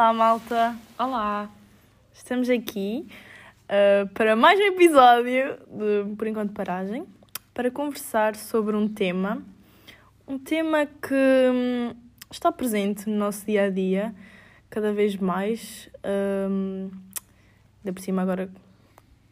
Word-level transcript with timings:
Olá, 0.00 0.14
malta! 0.14 0.76
Olá! 0.98 1.50
Estamos 2.10 2.48
aqui 2.48 3.06
uh, 3.66 4.08
para 4.14 4.34
mais 4.34 4.58
um 4.58 4.62
episódio 4.62 5.58
de 5.68 6.16
Por 6.16 6.26
Enquanto 6.26 6.54
Paragem 6.54 7.04
para 7.52 7.70
conversar 7.70 8.34
sobre 8.34 8.74
um 8.74 8.88
tema, 8.88 9.42
um 10.26 10.38
tema 10.38 10.86
que 10.86 11.14
hum, 11.52 11.94
está 12.30 12.50
presente 12.50 13.10
no 13.10 13.16
nosso 13.16 13.44
dia 13.44 13.64
a 13.64 13.68
dia 13.68 14.14
cada 14.70 14.90
vez 14.90 15.16
mais, 15.16 15.90
um, 16.48 16.90
ainda 17.84 17.92
por 17.92 18.00
cima 18.00 18.22
agora 18.22 18.50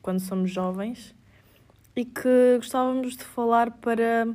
quando 0.03 0.21
somos 0.21 0.51
jovens, 0.51 1.15
e 1.97 2.05
que 2.05 2.57
gostávamos 2.59 3.17
de 3.17 3.25
falar 3.25 3.71
para, 3.71 4.29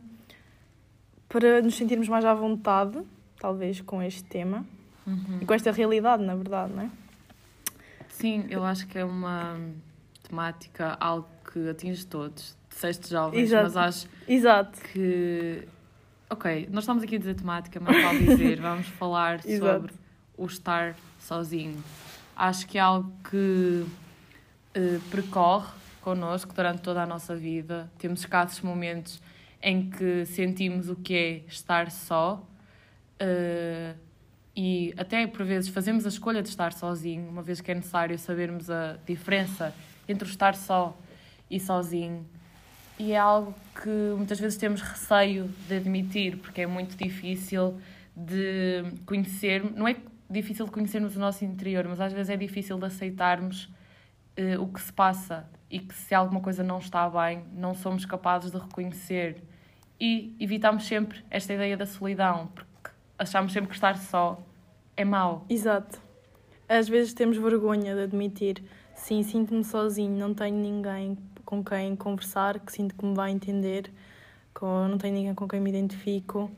para 1.29 1.61
nos 1.61 1.75
sentirmos 1.75 2.09
mais 2.09 2.25
à 2.25 2.33
vontade, 2.33 2.99
talvez, 3.39 3.81
com 3.81 4.01
este 4.01 4.23
tema. 4.23 4.65
Uhum. 5.05 5.39
E 5.41 5.45
com 5.45 5.53
esta 5.53 5.71
realidade, 5.71 6.23
na 6.23 6.35
verdade, 6.35 6.73
não 6.73 6.83
é? 6.83 6.89
Sim, 8.09 8.45
eu 8.49 8.63
acho 8.63 8.87
que 8.87 8.97
é 8.97 9.03
uma 9.05 9.57
temática, 10.27 10.95
algo 10.99 11.27
que 11.51 11.69
atinge 11.69 12.05
todos. 12.05 12.55
Disseste 12.69 13.09
jovens, 13.09 13.43
Exato. 13.43 13.63
mas 13.63 13.77
acho 13.77 14.07
Exato. 14.27 14.79
que. 14.91 15.67
Ok, 16.29 16.67
nós 16.71 16.83
estamos 16.83 17.03
aqui 17.03 17.15
a 17.15 17.19
dizer 17.19 17.35
temática, 17.35 17.79
mas 17.79 18.01
vale 18.01 18.19
dizer, 18.25 18.59
vamos 18.61 18.87
falar 18.87 19.41
sobre 19.43 19.93
o 20.37 20.45
estar 20.45 20.95
sozinho. 21.19 21.83
Acho 22.35 22.65
que 22.65 22.77
é 22.77 22.81
algo 22.81 23.11
que 23.29 23.85
eh, 24.73 24.99
percorre 25.11 25.71
connosco 26.01 26.53
durante 26.53 26.81
toda 26.81 27.03
a 27.03 27.05
nossa 27.05 27.35
vida. 27.35 27.91
Temos 27.99 28.21
escassos 28.21 28.61
momentos 28.61 29.21
em 29.61 29.89
que 29.89 30.25
sentimos 30.25 30.89
o 30.89 30.95
que 30.95 31.13
é 31.15 31.29
estar 31.47 31.91
só. 31.91 32.43
eh, 33.19 33.93
e 34.55 34.93
até 34.97 35.25
por 35.25 35.45
vezes 35.45 35.69
fazemos 35.69 36.05
a 36.05 36.09
escolha 36.09 36.41
de 36.41 36.49
estar 36.49 36.73
sozinho, 36.73 37.27
uma 37.27 37.41
vez 37.41 37.59
que 37.59 37.71
é 37.71 37.75
necessário 37.75 38.17
sabermos 38.19 38.69
a 38.69 38.97
diferença 39.05 39.73
entre 40.07 40.27
o 40.27 40.29
estar 40.29 40.55
só 40.55 40.95
e 41.49 41.59
sozinho. 41.59 42.25
E 42.99 43.13
é 43.13 43.17
algo 43.17 43.53
que 43.81 43.89
muitas 44.15 44.39
vezes 44.39 44.57
temos 44.57 44.81
receio 44.81 45.49
de 45.67 45.77
admitir, 45.77 46.37
porque 46.37 46.61
é 46.61 46.67
muito 46.67 46.95
difícil 46.95 47.79
de 48.15 48.83
conhecer, 49.05 49.63
não 49.75 49.87
é 49.87 49.95
difícil 50.29 50.65
de 50.65 50.71
conhecermos 50.71 51.15
o 51.15 51.19
nosso 51.19 51.43
interior, 51.43 51.87
mas 51.87 51.99
às 51.99 52.13
vezes 52.13 52.29
é 52.29 52.37
difícil 52.37 52.77
de 52.77 52.85
aceitarmos 52.85 53.69
eh, 54.35 54.57
o 54.57 54.67
que 54.67 54.79
se 54.79 54.93
passa 54.93 55.49
e 55.69 55.79
que 55.79 55.93
se 55.95 56.13
alguma 56.13 56.39
coisa 56.39 56.63
não 56.63 56.77
está 56.77 57.09
bem, 57.09 57.43
não 57.53 57.73
somos 57.73 58.05
capazes 58.05 58.51
de 58.51 58.57
reconhecer. 58.57 59.43
E 59.99 60.35
evitamos 60.39 60.85
sempre 60.85 61.23
esta 61.29 61.53
ideia 61.53 61.75
da 61.75 61.85
solidão, 61.85 62.47
porque 62.53 62.72
achamos 63.17 63.51
sempre 63.53 63.69
que 63.69 63.75
estar 63.75 63.97
só 63.97 64.39
é 64.95 65.03
mau. 65.05 65.45
Exato. 65.49 65.99
Às 66.67 66.87
vezes 66.87 67.13
temos 67.13 67.37
vergonha 67.37 67.93
de 67.95 68.01
admitir, 68.03 68.63
sim, 68.95 69.21
sinto-me 69.23 69.63
sozinho, 69.63 70.17
não 70.17 70.33
tenho 70.33 70.55
ninguém 70.55 71.17
com 71.45 71.63
quem 71.63 71.95
conversar, 71.95 72.59
que 72.59 72.71
sinto 72.71 72.95
que 72.95 73.05
me 73.05 73.13
vai 73.13 73.31
entender, 73.31 73.91
com, 74.53 74.87
não 74.87 74.97
tenho 74.97 75.13
ninguém 75.15 75.35
com 75.35 75.47
quem 75.47 75.59
me 75.59 75.69
identifico. 75.69 76.49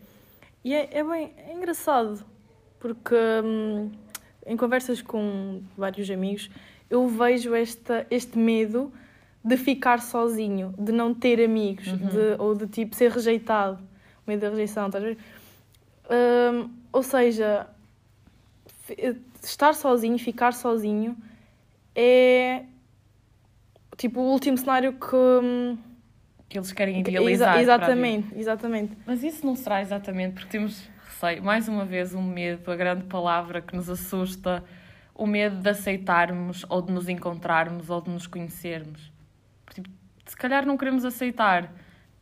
E 0.64 0.74
é, 0.74 0.90
é 1.00 1.04
bem 1.04 1.32
é 1.38 1.54
engraçado, 1.54 2.24
porque 2.80 3.16
hum, 3.44 3.92
em 4.46 4.56
conversas 4.56 5.02
com 5.02 5.62
vários 5.78 6.10
amigos, 6.10 6.50
eu 6.90 7.08
vejo 7.08 7.54
esta, 7.56 8.06
este 8.12 8.38
medo 8.38 8.94
de 9.44 9.58
ficar 9.58 10.02
sozinho, 10.02 10.74
de 10.78 10.92
não 10.92 11.14
ter 11.14 11.44
amigos, 11.44 11.88
Uhum. 11.88 11.98
de, 11.98 12.36
ou 12.40 12.56
de 12.56 12.68
tipo 12.68 12.96
ser 12.96 13.12
rejeitado, 13.12 13.80
o 14.26 14.30
medo 14.30 14.42
da 14.42 14.50
rejeição, 14.50 14.86
estás 14.88 15.04
a 15.04 15.08
ver? 15.08 15.18
Hum, 16.10 16.70
ou 16.92 17.02
seja, 17.04 17.68
estar 19.42 19.74
sozinho, 19.74 20.18
ficar 20.20 20.54
sozinho 20.54 21.18
é 21.96 22.64
tipo 23.98 24.20
o 24.20 24.32
último 24.32 24.58
cenário 24.58 24.94
que. 24.94 25.16
hum, 25.16 25.78
Que 26.50 26.58
eles 26.58 26.72
querem 26.72 27.02
que- 27.04 27.10
idealizar. 27.12 27.56
exa- 27.58 27.62
exatamente, 27.62 28.28
exatamente. 28.38 28.98
Mas 29.06 29.24
isso 29.24 29.46
não 29.46 29.56
será 29.56 29.82
exatamente 29.82 30.34
porque 30.34 30.50
temos 30.50 30.88
receio. 31.08 31.44
Mais 31.44 31.68
uma 31.68 31.86
vez, 31.86 32.14
um 32.14 32.22
medo, 32.22 32.72
a 32.72 32.76
grande 32.76 33.06
palavra 33.06 33.62
que 33.62 33.76
nos 33.76 33.90
assusta, 33.90 34.64
o 35.14 35.26
medo 35.26 35.58
de 35.62 35.70
aceitarmos 35.70 36.66
ou 36.70 36.82
de 36.82 36.92
nos 36.92 37.10
encontrarmos 37.10 37.90
ou 37.90 38.00
de 38.02 38.10
nos 38.12 38.28
conhecermos. 38.28 39.12
Porque, 39.66 39.82
tipo, 39.82 39.90
se 40.26 40.36
calhar 40.38 40.66
não 40.66 40.78
queremos 40.78 41.04
aceitar 41.04 41.72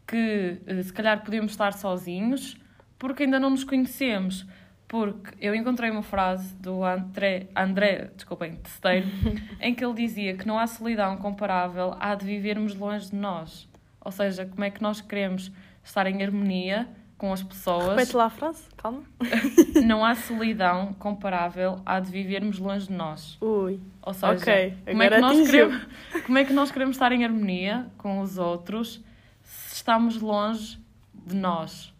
que 0.08 0.62
eh, 0.68 0.84
se 0.84 0.94
calhar 0.94 1.24
podemos 1.24 1.52
estar 1.52 1.74
sozinhos 1.74 2.56
porque 3.04 3.24
ainda 3.24 3.38
não 3.38 3.50
nos 3.50 3.66
conhecemos. 3.66 4.46
Porque 4.88 5.36
eu 5.42 5.54
encontrei 5.54 5.92
uma 5.92 6.02
frase 6.02 6.56
do 6.56 6.86
André, 6.86 7.48
André 7.54 8.12
desculpem, 8.16 8.56
Testeiro, 8.56 9.10
em 9.60 9.76
que 9.76 9.84
ele 9.84 9.94
dizia 9.94 10.38
que 10.38 10.48
não 10.48 10.58
há 10.58 10.66
solidão 10.66 11.18
comparável 11.18 11.98
à 12.00 12.16
de 12.16 12.26
vivermos 12.26 12.74
longe 12.74 13.10
de 13.10 13.16
nós. 13.18 13.68
Ou 14.00 14.10
seja, 14.10 14.46
como 14.46 14.64
é 14.64 14.70
que 14.70 14.82
nós 14.82 15.02
queremos 15.02 15.52
estar 15.84 16.08
em 16.08 16.24
harmonia 16.24 16.88
com 17.18 17.34
as 17.34 17.44
pessoas. 17.44 17.90
Repete 17.90 18.16
lá 18.16 18.26
a 18.26 18.30
frase, 18.30 18.64
calma. 18.78 19.04
Não 19.86 20.06
há 20.06 20.16
solidão 20.16 20.94
comparável 20.94 21.82
à 21.86 22.00
de 22.00 22.10
vivermos 22.10 22.58
longe 22.58 22.88
de 22.88 22.94
nós. 22.94 23.38
Ui, 23.42 23.82
Ou 24.02 24.14
seja, 24.14 24.32
ok, 24.32 24.78
como, 24.86 25.04
é 25.04 25.10
que 25.10 25.20
nós 25.20 25.46
queremos, 25.50 25.88
como 26.26 26.38
é 26.38 26.46
que 26.46 26.54
nós 26.54 26.72
queremos 26.72 26.96
estar 26.96 27.12
em 27.12 27.26
harmonia 27.26 27.86
com 27.98 28.22
os 28.22 28.38
outros 28.38 29.04
se 29.42 29.76
estamos 29.76 30.22
longe 30.22 30.80
de 31.14 31.36
nós 31.36 31.93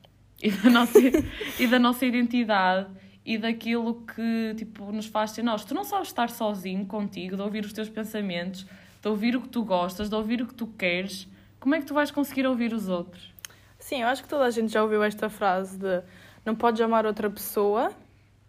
e 0.44 0.52
da 0.52 0.70
nossa, 0.70 1.00
e 1.58 1.68
da 1.68 1.80
nossa 1.80 2.06
identidade 2.06 2.88
e 3.26 3.38
daquilo 3.38 4.04
que 4.14 4.54
tipo, 4.58 4.92
nos 4.92 5.06
faz 5.06 5.32
ser 5.32 5.42
nós? 5.44 5.64
Tu 5.64 5.74
não 5.74 5.86
sabes 5.86 6.10
estar 6.10 6.30
sozinho 6.30 6.86
contigo, 6.86 7.38
de 7.38 7.42
ouvir 7.42 7.64
os 7.64 7.72
teus 7.72 7.88
pensamentos, 7.88 8.66
de 9.02 9.08
ouvir 9.08 9.36
o 9.36 9.42
que 9.42 9.48
tu 9.48 9.64
gostas, 9.64 10.10
de 10.10 10.16
ouvir 10.16 10.42
o 10.42 10.46
que 10.46 10.54
tu 10.54 10.68
queres. 10.68 11.28
Como 11.60 11.74
é 11.74 11.80
que 11.80 11.86
tu 11.86 11.94
vais 11.94 12.12
conseguir 12.12 12.46
ouvir 12.46 12.74
os 12.74 12.90
outros? 12.90 13.34
Sim, 13.80 14.02
eu 14.02 14.08
acho 14.08 14.22
que 14.22 14.28
toda 14.28 14.44
a 14.44 14.52
gente 14.52 14.72
já 14.74 14.84
ouviu 14.84 15.02
esta 15.02 15.30
frase 15.30 15.78
de 15.78 16.02
não 16.46 16.54
podes 16.56 16.82
amar 16.82 17.06
outra 17.06 17.30
pessoa 17.30 17.92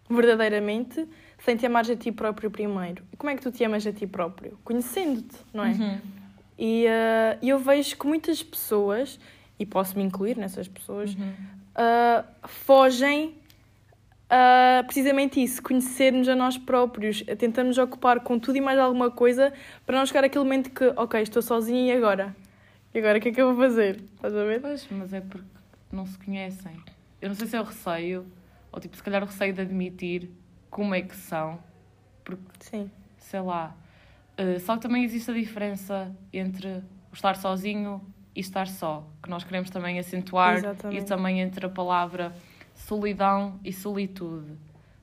verdadeiramente 0.09 1.07
sem 1.39 1.55
te 1.55 1.65
amares 1.65 1.89
a 1.89 1.95
ti 1.95 2.11
próprio 2.11 2.51
primeiro. 2.51 3.03
E 3.11 3.17
como 3.17 3.29
é 3.29 3.35
que 3.35 3.41
tu 3.41 3.51
te 3.51 3.63
amas 3.63 3.85
a 3.87 3.91
ti 3.91 4.05
próprio? 4.07 4.57
Conhecendo-te, 4.63 5.37
não 5.53 5.63
é? 5.63 5.71
Uhum. 5.71 5.97
E 6.57 6.85
eh, 6.87 7.37
eu 7.41 7.59
vejo 7.59 7.97
que 7.97 8.07
muitas 8.07 8.41
pessoas, 8.41 9.19
e 9.59 9.65
posso 9.65 9.97
me 9.97 10.03
incluir 10.03 10.37
nessas 10.37 10.67
pessoas, 10.67 11.13
Uhum. 11.15 11.33
Uh, 11.75 12.47
fogem 12.47 13.35
a 14.29 14.83
precisamente 14.83 15.41
isso, 15.41 15.61
conhecer-nos 15.61 16.27
a 16.27 16.35
nós 16.35 16.57
próprios, 16.57 17.23
tentamos 17.37 17.77
ocupar 17.77 18.19
com 18.21 18.39
tudo 18.39 18.57
e 18.57 18.61
mais 18.61 18.79
alguma 18.79 19.11
coisa 19.11 19.53
para 19.85 19.97
não 19.97 20.05
chegar 20.05 20.23
àquele 20.23 20.43
momento 20.43 20.71
que, 20.71 20.85
ok, 20.95 21.21
estou 21.21 21.41
sozinha 21.41 21.93
e 21.93 21.97
agora? 21.97 22.35
E 22.93 22.99
agora 22.99 23.17
o 23.17 23.21
que 23.21 23.29
é 23.29 23.31
que 23.31 23.41
eu 23.41 23.53
vou 23.53 23.63
fazer? 23.63 24.01
Estás 24.15 24.35
a 24.35 24.43
ver? 24.43 24.61
Pois, 24.61 24.87
mas 24.89 25.13
é 25.13 25.21
porque 25.21 25.45
não 25.91 26.05
se 26.05 26.17
conhecem. 26.17 26.75
Eu 27.21 27.29
não 27.29 27.35
sei 27.35 27.47
se 27.47 27.55
é 27.55 27.61
o 27.61 27.63
receio, 27.63 28.25
ou 28.71 28.79
tipo, 28.79 28.95
se 28.95 29.03
calhar 29.03 29.21
o 29.21 29.25
receio 29.25 29.53
de 29.53 29.61
admitir 29.61 30.29
como 30.69 30.95
é 30.95 31.01
que 31.01 31.15
são, 31.15 31.59
porque, 32.23 32.41
Sim, 32.59 32.89
sei 33.17 33.41
lá. 33.41 33.75
eh, 34.37 34.59
só 34.59 34.75
que 34.75 34.81
também 34.81 35.03
existe 35.03 35.29
a 35.29 35.33
diferença 35.33 36.11
entre 36.33 36.81
estar 37.13 37.35
sozinho 37.37 38.01
e 38.35 38.39
estar 38.39 38.67
só, 38.67 39.07
que 39.25 39.29
nós 39.29 39.43
queremos 39.43 39.69
também 39.69 39.99
acentuar, 39.99 40.55
Exatamente. 40.55 41.01
e 41.01 41.03
também 41.03 41.41
entre 41.41 41.65
a 41.65 41.69
palavra 41.69 42.33
solidão 42.73 43.59
e 43.63 43.73
solitude. 43.73 44.53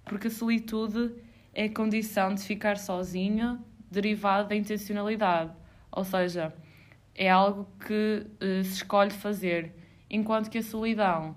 Porque 0.05 0.29
a 0.29 0.31
solitude 0.31 1.15
é 1.53 1.65
a 1.65 1.71
condição 1.71 2.35
de 2.35 2.43
ficar 2.43 2.79
sozinho 2.79 3.59
derivada 3.91 4.49
da 4.49 4.57
intencionalidade. 4.57 5.51
Ou 5.91 6.05
seja, 6.05 6.55
é 7.15 7.29
algo 7.29 7.69
que 7.87 8.27
eh, 8.41 8.63
se 8.63 8.77
escolhe 8.77 9.11
fazer, 9.11 9.75
enquanto 10.09 10.49
que 10.49 10.59
a 10.59 10.63
solidão 10.63 11.37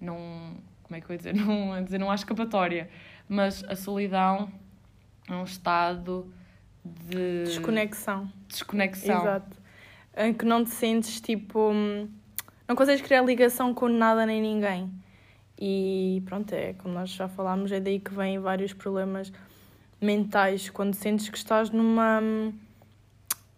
não, 0.00 0.56
como 0.82 0.96
é 0.96 1.00
que 1.00 1.10
eu 1.10 1.14
ia 1.14 1.18
dizer, 1.18 1.34
não, 1.36 1.76
ia 1.76 1.82
dizer, 1.82 1.98
não 1.98 2.10
há 2.10 2.14
escapatória, 2.14 2.88
mas 3.28 3.62
a 3.64 3.76
solidão 3.76 4.50
é 5.28 5.34
um 5.34 5.44
estado 5.44 6.32
de 6.84 7.44
desconexão. 7.44 8.32
desconexão. 8.48 9.20
Exato. 9.20 9.56
Em 10.16 10.32
que 10.32 10.44
não 10.44 10.64
te 10.64 10.70
sentes 10.70 11.20
tipo. 11.20 11.72
Não 12.70 12.76
consegues 12.76 13.02
criar 13.02 13.22
ligação 13.22 13.74
com 13.74 13.88
nada 13.88 14.24
nem 14.24 14.40
ninguém. 14.40 14.88
E 15.60 16.22
pronto, 16.24 16.52
é 16.52 16.72
como 16.74 16.94
nós 16.94 17.10
já 17.10 17.26
falámos, 17.26 17.72
é 17.72 17.80
daí 17.80 17.98
que 17.98 18.14
vêm 18.14 18.38
vários 18.38 18.72
problemas 18.72 19.32
mentais, 20.00 20.70
quando 20.70 20.94
sentes 20.94 21.28
que 21.28 21.36
estás 21.36 21.70
numa, 21.70 22.20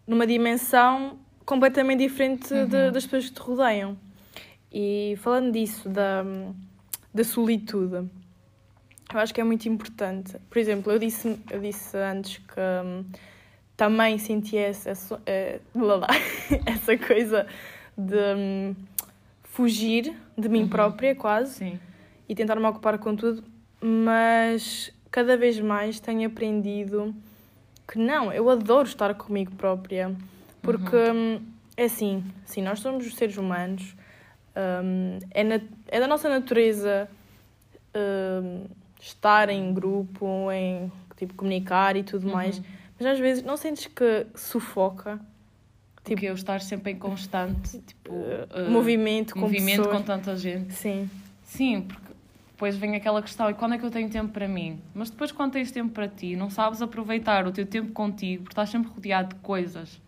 numa 0.07 0.25
dimensão 0.25 1.19
completamente 1.45 1.99
diferente 1.99 2.47
de- 2.49 2.55
Uhum. 2.75 2.91
das 2.91 3.03
pessoas 3.05 3.29
que 3.29 3.35
te 3.35 3.41
rodeiam. 3.41 3.95
E 4.71 5.13
falando 5.21 5.51
disso, 5.51 5.87
da, 5.89 6.25
da 7.13 7.23
solitude, 7.23 8.09
eu 9.13 9.19
acho 9.19 9.31
que 9.31 9.39
é 9.39 9.43
muito 9.43 9.69
importante. 9.69 10.39
Por 10.49 10.57
exemplo, 10.57 10.91
eu 10.91 10.97
disse, 10.97 11.39
eu 11.51 11.59
disse 11.61 11.95
antes 11.97 12.37
que 12.37 12.59
hum, 12.83 13.05
também 13.77 14.17
senti 14.17 14.57
essa, 14.57 14.89
essa, 14.89 15.21
eh, 15.27 15.59
essa 16.65 16.97
coisa 16.97 17.45
de 17.95 18.15
hum, 18.35 18.75
fugir 19.53 20.15
de 20.35 20.49
mim 20.49 20.61
Uhum. 20.63 20.67
própria, 20.67 21.13
quase, 21.15 21.53
Sim. 21.53 21.79
e 22.27 22.33
tentar 22.33 22.55
me 22.55 22.65
ocupar 22.65 22.97
com 22.97 23.15
tudo, 23.15 23.43
mas 23.79 24.91
cada 25.11 25.37
vez 25.37 25.59
mais 25.59 25.99
tenho 25.99 26.27
aprendido 26.27 27.13
que 27.87 27.99
não, 27.99 28.33
eu 28.33 28.49
adoro 28.49 28.87
estar 28.87 29.13
comigo 29.13 29.51
própria. 29.55 30.15
Porque 30.59 30.95
Uhum. 30.95 31.35
hum, 31.37 31.41
é 31.77 31.83
assim, 31.83 32.23
assim, 32.43 32.63
nós 32.63 32.79
somos 32.79 33.05
os 33.05 33.13
seres 33.13 33.37
humanos, 33.37 33.95
hum, 34.83 35.19
é, 35.29 35.43
na- 35.43 35.61
é 35.87 35.99
da 35.99 36.07
nossa 36.07 36.27
natureza 36.27 37.07
hum, 37.95 38.65
estar 38.99 39.49
em 39.49 39.71
grupo, 39.71 40.51
em 40.51 40.91
tipo, 41.15 41.35
comunicar 41.35 41.95
e 41.95 42.01
tudo 42.01 42.27
mais. 42.27 42.57
Uhum. 42.57 42.63
Mas 42.99 43.07
às 43.07 43.19
vezes 43.19 43.43
não 43.43 43.55
sentes 43.55 43.85
que 43.85 44.25
sufoca? 44.33 45.19
Tipo, 46.03 46.25
eu 46.25 46.33
estar 46.33 46.59
sempre 46.59 46.91
em 46.91 46.97
constante 46.97 47.79
tipo, 47.79 48.13
eh, 48.13 48.69
movimento 48.69 49.33
com 49.33 49.39
movimento 49.39 49.87
com 49.87 50.01
tanta 50.01 50.35
gente. 50.35 50.73
Sim. 50.73 51.09
Sim, 51.43 51.81
porque 51.81 52.13
depois 52.51 52.75
vem 52.75 52.95
aquela 52.95 53.21
questão, 53.21 53.49
e 53.49 53.53
quando 53.53 53.75
é 53.75 53.77
que 53.77 53.85
eu 53.85 53.91
tenho 53.91 54.09
tempo 54.09 54.33
para 54.33 54.47
mim? 54.47 54.81
Mas 54.93 55.09
depois 55.09 55.31
quando 55.31 55.53
tens 55.53 55.71
tempo 55.71 55.93
para 55.93 56.07
ti, 56.07 56.35
não 56.35 56.49
sabes 56.49 56.81
aproveitar 56.81 57.47
o 57.47 57.51
teu 57.51 57.65
tempo 57.65 57.91
contigo, 57.93 58.43
porque 58.43 58.53
estás 58.53 58.69
sempre 58.69 58.91
rodeado 58.91 59.35
de 59.35 59.41
coisas, 59.41 60.01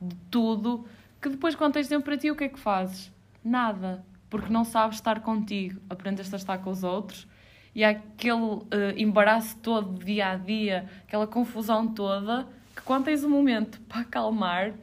de 0.00 0.14
tudo, 0.30 0.86
que 1.20 1.28
depois 1.28 1.54
quando 1.54 1.74
tens 1.74 1.88
tempo 1.88 2.04
para 2.04 2.16
ti, 2.16 2.30
o 2.30 2.36
que 2.36 2.44
é 2.44 2.48
que 2.48 2.58
fazes? 2.58 3.12
Nada. 3.44 4.04
Porque 4.28 4.50
não 4.50 4.64
sabes 4.64 4.96
estar 4.96 5.20
contigo, 5.20 5.80
aprendeste 5.88 6.34
a 6.34 6.38
estar 6.38 6.58
com 6.58 6.70
os 6.70 6.82
outros, 6.82 7.26
e 7.74 7.84
há 7.84 7.90
aquele 7.90 8.62
eh, 8.70 8.94
embaraço 8.96 9.56
todo 9.58 10.04
dia 10.04 10.30
a 10.30 10.36
dia, 10.36 10.86
aquela 11.06 11.26
confusão 11.26 11.88
toda, 11.88 12.46
que 12.74 12.82
quando 12.82 13.04
tens 13.04 13.22
um 13.22 13.30
momento 13.30 13.80
para 13.82 14.00
acalmar, 14.00 14.74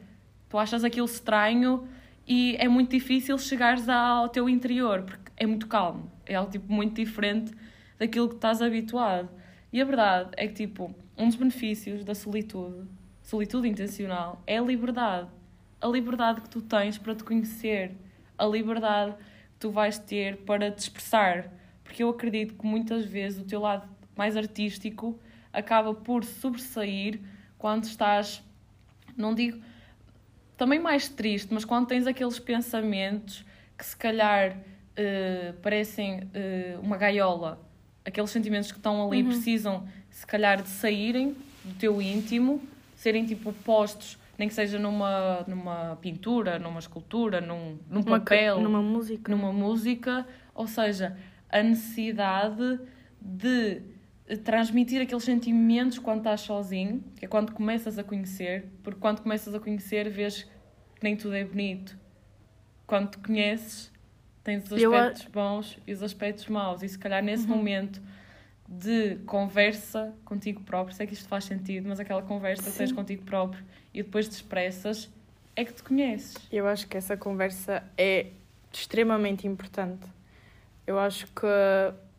tu 0.50 0.58
achas 0.58 0.84
aquilo 0.84 1.06
estranho 1.06 1.88
e 2.26 2.56
é 2.58 2.68
muito 2.68 2.90
difícil 2.90 3.38
chegares 3.38 3.88
ao 3.88 4.28
teu 4.28 4.48
interior, 4.48 5.02
porque 5.02 5.32
é 5.36 5.46
muito 5.46 5.66
calmo. 5.66 6.10
É 6.26 6.34
algo 6.34 6.50
tipo, 6.50 6.70
muito 6.70 6.94
diferente 6.94 7.52
daquilo 7.98 8.28
que 8.28 8.34
estás 8.34 8.60
habituado. 8.60 9.30
E 9.72 9.80
a 9.80 9.84
verdade 9.84 10.30
é 10.36 10.46
que, 10.48 10.54
tipo, 10.54 10.94
um 11.16 11.28
dos 11.28 11.36
benefícios 11.36 12.04
da 12.04 12.14
solitude, 12.14 12.86
solitude 13.22 13.68
intencional, 13.68 14.42
é 14.46 14.58
a 14.58 14.62
liberdade. 14.62 15.28
A 15.80 15.86
liberdade 15.86 16.40
que 16.40 16.50
tu 16.50 16.60
tens 16.60 16.98
para 16.98 17.14
te 17.14 17.24
conhecer. 17.24 17.96
A 18.36 18.44
liberdade 18.44 19.14
que 19.52 19.60
tu 19.60 19.70
vais 19.70 19.98
ter 19.98 20.36
para 20.38 20.70
te 20.70 20.78
expressar. 20.78 21.50
Porque 21.84 22.02
eu 22.02 22.10
acredito 22.10 22.54
que 22.54 22.66
muitas 22.66 23.04
vezes 23.04 23.40
o 23.40 23.44
teu 23.44 23.60
lado 23.60 23.88
mais 24.16 24.36
artístico 24.36 25.18
acaba 25.52 25.94
por 25.94 26.24
sobressair 26.24 27.20
quando 27.56 27.84
estás, 27.84 28.42
não 29.16 29.34
digo 29.34 29.60
também 30.60 30.78
mais 30.78 31.08
triste, 31.08 31.48
mas 31.54 31.64
quando 31.64 31.86
tens 31.86 32.06
aqueles 32.06 32.38
pensamentos 32.38 33.44
que 33.78 33.84
se 33.84 33.96
calhar 33.96 34.58
eh, 34.94 35.54
parecem 35.62 36.28
eh, 36.34 36.76
uma 36.82 36.98
gaiola, 36.98 37.58
aqueles 38.04 38.28
sentimentos 38.30 38.70
que 38.70 38.76
estão 38.76 39.06
ali 39.08 39.24
precisam 39.24 39.88
se 40.10 40.26
calhar 40.26 40.60
de 40.62 40.68
saírem 40.68 41.34
do 41.64 41.74
teu 41.78 42.02
íntimo, 42.02 42.60
serem 42.94 43.24
tipo 43.24 43.54
postos, 43.64 44.18
nem 44.36 44.48
que 44.48 44.54
seja 44.54 44.78
numa, 44.78 45.44
numa 45.48 45.96
pintura, 46.02 46.58
numa 46.58 46.78
escultura, 46.78 47.40
num, 47.40 47.78
num 47.88 48.00
Numa, 48.02 48.20
ca- 48.20 48.34
papel, 48.34 48.60
numa 48.60 48.82
música. 48.82 49.32
numa 49.34 49.52
música, 49.52 50.26
ou 50.54 50.66
seja, 50.66 51.16
a 51.48 51.62
necessidade 51.62 52.78
de 53.18 53.80
transmitir 54.38 55.00
aqueles 55.02 55.24
sentimentos 55.24 55.98
quando 55.98 56.18
estás 56.18 56.42
sozinho, 56.42 57.02
que 57.16 57.24
é 57.24 57.28
quando 57.28 57.52
começas 57.52 57.98
a 57.98 58.04
conhecer, 58.04 58.66
porque 58.82 59.00
quando 59.00 59.20
começas 59.22 59.54
a 59.54 59.60
conhecer 59.60 60.08
vês 60.10 60.44
que 60.94 61.02
nem 61.02 61.16
tudo 61.16 61.34
é 61.34 61.44
bonito. 61.44 61.98
Quando 62.86 63.10
te 63.10 63.18
conheces, 63.18 63.90
tens 64.42 64.70
os 64.70 64.80
Eu 64.82 64.94
aspectos 64.94 65.26
bons 65.26 65.78
e 65.86 65.92
os 65.92 66.02
aspectos 66.02 66.46
maus, 66.48 66.82
e 66.82 66.88
se 66.88 66.98
calhar 66.98 67.22
nesse 67.22 67.48
Uhum. 67.48 67.56
momento 67.56 68.02
de 68.68 69.16
conversa 69.26 70.14
contigo 70.24 70.62
próprio, 70.62 70.94
sei 70.94 71.06
que 71.06 71.14
isto 71.14 71.26
faz 71.28 71.44
sentido, 71.44 71.88
mas 71.88 71.98
aquela 71.98 72.22
conversa 72.22 72.70
que 72.70 72.76
tens 72.76 72.90
Sim. 72.90 72.94
contigo 72.96 73.24
próprio 73.24 73.64
e 73.92 74.02
depois 74.02 74.28
te 74.28 74.32
expressas, 74.32 75.10
é 75.56 75.64
que 75.64 75.72
te 75.72 75.82
conheces. 75.82 76.36
Eu 76.52 76.66
acho 76.68 76.86
que 76.86 76.96
essa 76.96 77.16
conversa 77.16 77.82
é 77.98 78.28
extremamente 78.72 79.46
importante. 79.46 80.06
Eu 80.86 80.98
acho 80.98 81.26
que 81.28 81.46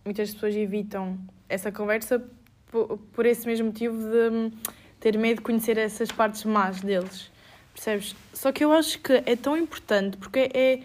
muitas 0.03 0.33
pessoas 0.33 0.55
evitam 0.55 1.17
essa 1.51 1.71
conversa 1.71 2.23
po- 2.71 2.97
por 3.13 3.25
esse 3.25 3.45
mesmo 3.45 3.67
motivo 3.67 3.97
de 3.97 4.29
hum, 4.29 4.51
ter 4.99 5.17
medo 5.17 5.37
de 5.37 5.41
conhecer 5.41 5.77
essas 5.77 6.11
partes 6.11 6.43
más 6.45 6.81
deles. 6.81 7.29
Percebes? 7.73 8.15
Só 8.33 8.51
que 8.51 8.63
eu 8.63 8.71
acho 8.73 8.99
que 8.99 9.23
é 9.25 9.35
tão 9.35 9.55
importante 9.57 10.17
porque 10.17 10.49
é, 10.53 10.79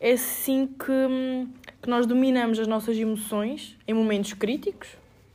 é 0.00 0.12
assim 0.12 0.66
que, 0.66 0.90
hum, 0.90 1.48
que 1.82 1.88
nós 1.88 2.06
dominamos 2.06 2.58
as 2.58 2.66
nossas 2.66 2.96
emoções 2.96 3.76
em 3.86 3.94
momentos 3.94 4.32
críticos, 4.34 4.88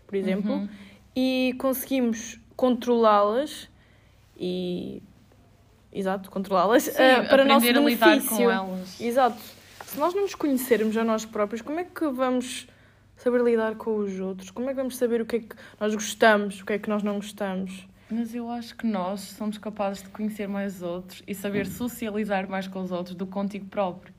por 0.07 0.15
exemplo, 0.15 0.51
Uhum. 0.53 0.69
e 1.15 1.55
conseguimos 1.57 2.39
controlá-las 2.55 3.67
e. 4.39 5.01
Exato, 5.91 6.29
controlá-las 6.29 6.89
eh, 6.99 7.21
para 7.23 7.45
nosso 7.45 7.65
aprender 7.65 7.79
a 7.79 7.89
lidar 7.89 8.09
benefício. 8.09 8.35
com 8.37 8.51
elas. 8.51 8.99
Exato. 8.99 9.37
Se 9.85 9.97
nós 9.97 10.13
não 10.13 10.23
nos 10.23 10.35
conhecermos 10.35 10.97
a 10.97 11.05
nós 11.05 11.23
próprios, 11.23 11.61
como 11.61 11.79
é 11.79 11.85
que 11.85 12.05
vamos 12.09 12.67
saber 13.15 13.41
lidar 13.41 13.75
com 13.75 13.97
os 13.97 14.19
outros? 14.19 14.51
Como 14.51 14.67
é 14.69 14.73
que 14.73 14.77
vamos 14.77 14.97
saber 14.97 15.21
o 15.21 15.25
que 15.25 15.35
é 15.37 15.39
que 15.39 15.55
nós 15.79 15.93
gostamos, 15.93 16.61
o 16.61 16.65
que 16.65 16.73
é 16.73 16.79
que 16.79 16.89
nós 16.89 17.03
não 17.03 17.15
gostamos? 17.15 17.87
Mas 18.09 18.35
eu 18.35 18.49
acho 18.49 18.75
que 18.75 18.85
nós 18.85 19.21
somos 19.21 19.57
capazes 19.57 20.03
de 20.03 20.09
conhecer 20.09 20.47
mais 20.47 20.83
outros 20.83 21.23
e 21.27 21.33
saber 21.33 21.65
socializar 21.65 22.47
mais 22.47 22.67
com 22.67 22.81
os 22.81 22.91
outros 22.91 23.15
do 23.15 23.25
que 23.25 23.31
contigo 23.31 23.65
próprio. 23.65 24.13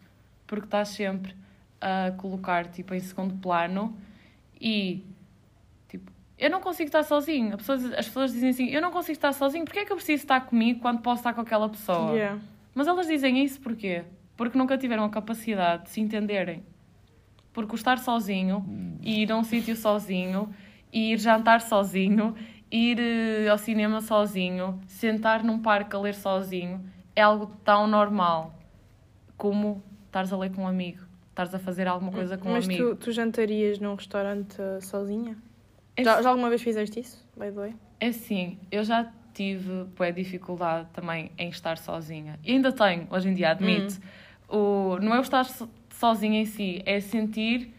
Porque 0.47 0.67
estás 0.67 0.89
sempre 0.89 1.35
a 1.81 2.13
colocar 2.17 2.67
tipo, 2.67 2.95
em 2.95 3.01
segundo 3.01 3.35
plano 3.37 3.97
e 4.61 5.05
tipo, 5.89 6.11
eu 6.37 6.51
não 6.51 6.61
consigo 6.61 6.89
estar 6.89 7.05
sozinho. 7.05 7.51
As 7.51 7.57
pessoas, 7.57 7.85
as 7.93 8.07
pessoas 8.07 8.33
dizem 8.33 8.51
assim, 8.51 8.67
eu 8.71 8.83
não 8.83 8.91
consigo 8.91 9.13
estar 9.13 9.33
sozinho, 9.33 9.65
porquê 9.65 9.81
é 9.81 9.85
que 9.85 9.93
eu 9.93 9.97
preciso 9.97 10.25
estar 10.25 10.41
comigo 10.41 10.81
quando 10.81 11.01
posso 11.01 11.21
estar 11.21 11.33
com 11.33 11.41
aquela 11.41 11.69
pessoa? 11.69 12.13
Yeah. 12.13 12.41
Mas 12.75 12.89
elas 12.89 13.07
dizem 13.07 13.45
isso 13.45 13.61
porquê? 13.61 14.05
Porque 14.37 14.59
nunca 14.59 14.77
tiveram 14.77 15.05
a 15.05 15.11
capacidade 15.11 15.85
de 15.85 15.91
se 15.91 16.01
entenderem. 16.01 16.63
Porque 17.57 17.73
o 17.73 17.75
estar 17.75 17.99
sozinho, 17.99 18.63
e 19.01 19.23
ir 19.23 19.33
a 19.33 19.37
um 19.37 19.43
sítio 19.43 19.75
sozinho, 19.75 20.55
ir 20.93 21.17
jantar 21.19 21.63
sozinho, 21.63 22.35
ir 22.71 22.99
eh, 23.01 23.49
ao 23.49 23.57
cinema 23.57 24.03
sozinho, 24.03 24.79
sentar 24.87 25.43
num 25.43 25.59
parque 25.63 25.97
a 25.97 25.99
ler 25.99 26.15
sozinho, 26.15 26.85
é 27.15 27.23
algo 27.23 27.47
tão 27.65 27.87
normal 27.87 28.55
como 29.39 29.83
estares 30.05 30.31
a 30.35 30.37
ler 30.37 30.53
com 30.53 30.65
um 30.65 30.69
amigo, 30.69 31.01
estares 31.31 31.55
a 31.55 31.59
fazer 31.59 31.89
alguma 31.89 32.13
coisa 32.13 32.37
com 32.37 32.51
um 32.51 32.53
Mas 32.53 32.67
amigo. 32.67 32.91
tu, 32.91 32.97
tu 33.07 33.11
jantarias 33.11 33.79
num 33.79 33.95
restaurante 33.95 34.61
uh, 34.61 34.83
sozinha? 34.83 35.35
É 35.97 36.05
Já, 36.05 36.21
já 36.21 36.29
alguma 36.29 36.51
vez 36.51 36.61
fizeste 36.61 37.01
isso? 37.01 37.25
By 37.35 37.47
the 37.47 37.53
way? 37.53 37.75
É 37.99 38.09
assim, 38.09 38.59
eu 38.71 38.85
já 38.85 39.11
tive 39.33 39.85
bué, 39.97 40.13
dificuldade 40.13 40.89
também 40.93 41.31
em 41.39 41.49
estar 41.49 41.79
sozinha. 41.79 42.39
E 42.45 42.53
ainda 42.53 42.71
tenho, 42.71 43.07
hoje 43.11 43.31
em 43.31 43.35
dia, 43.35 43.51
admito. 43.53 43.99
O, 44.47 44.99
não 45.01 45.15
é 45.15 45.19
o 45.19 45.23
estar 45.23 45.45
so- 45.45 45.69
sozinha 45.99 46.41
em 46.41 46.47
si, 46.47 46.83
é 46.85 47.01
sentir 47.01 47.75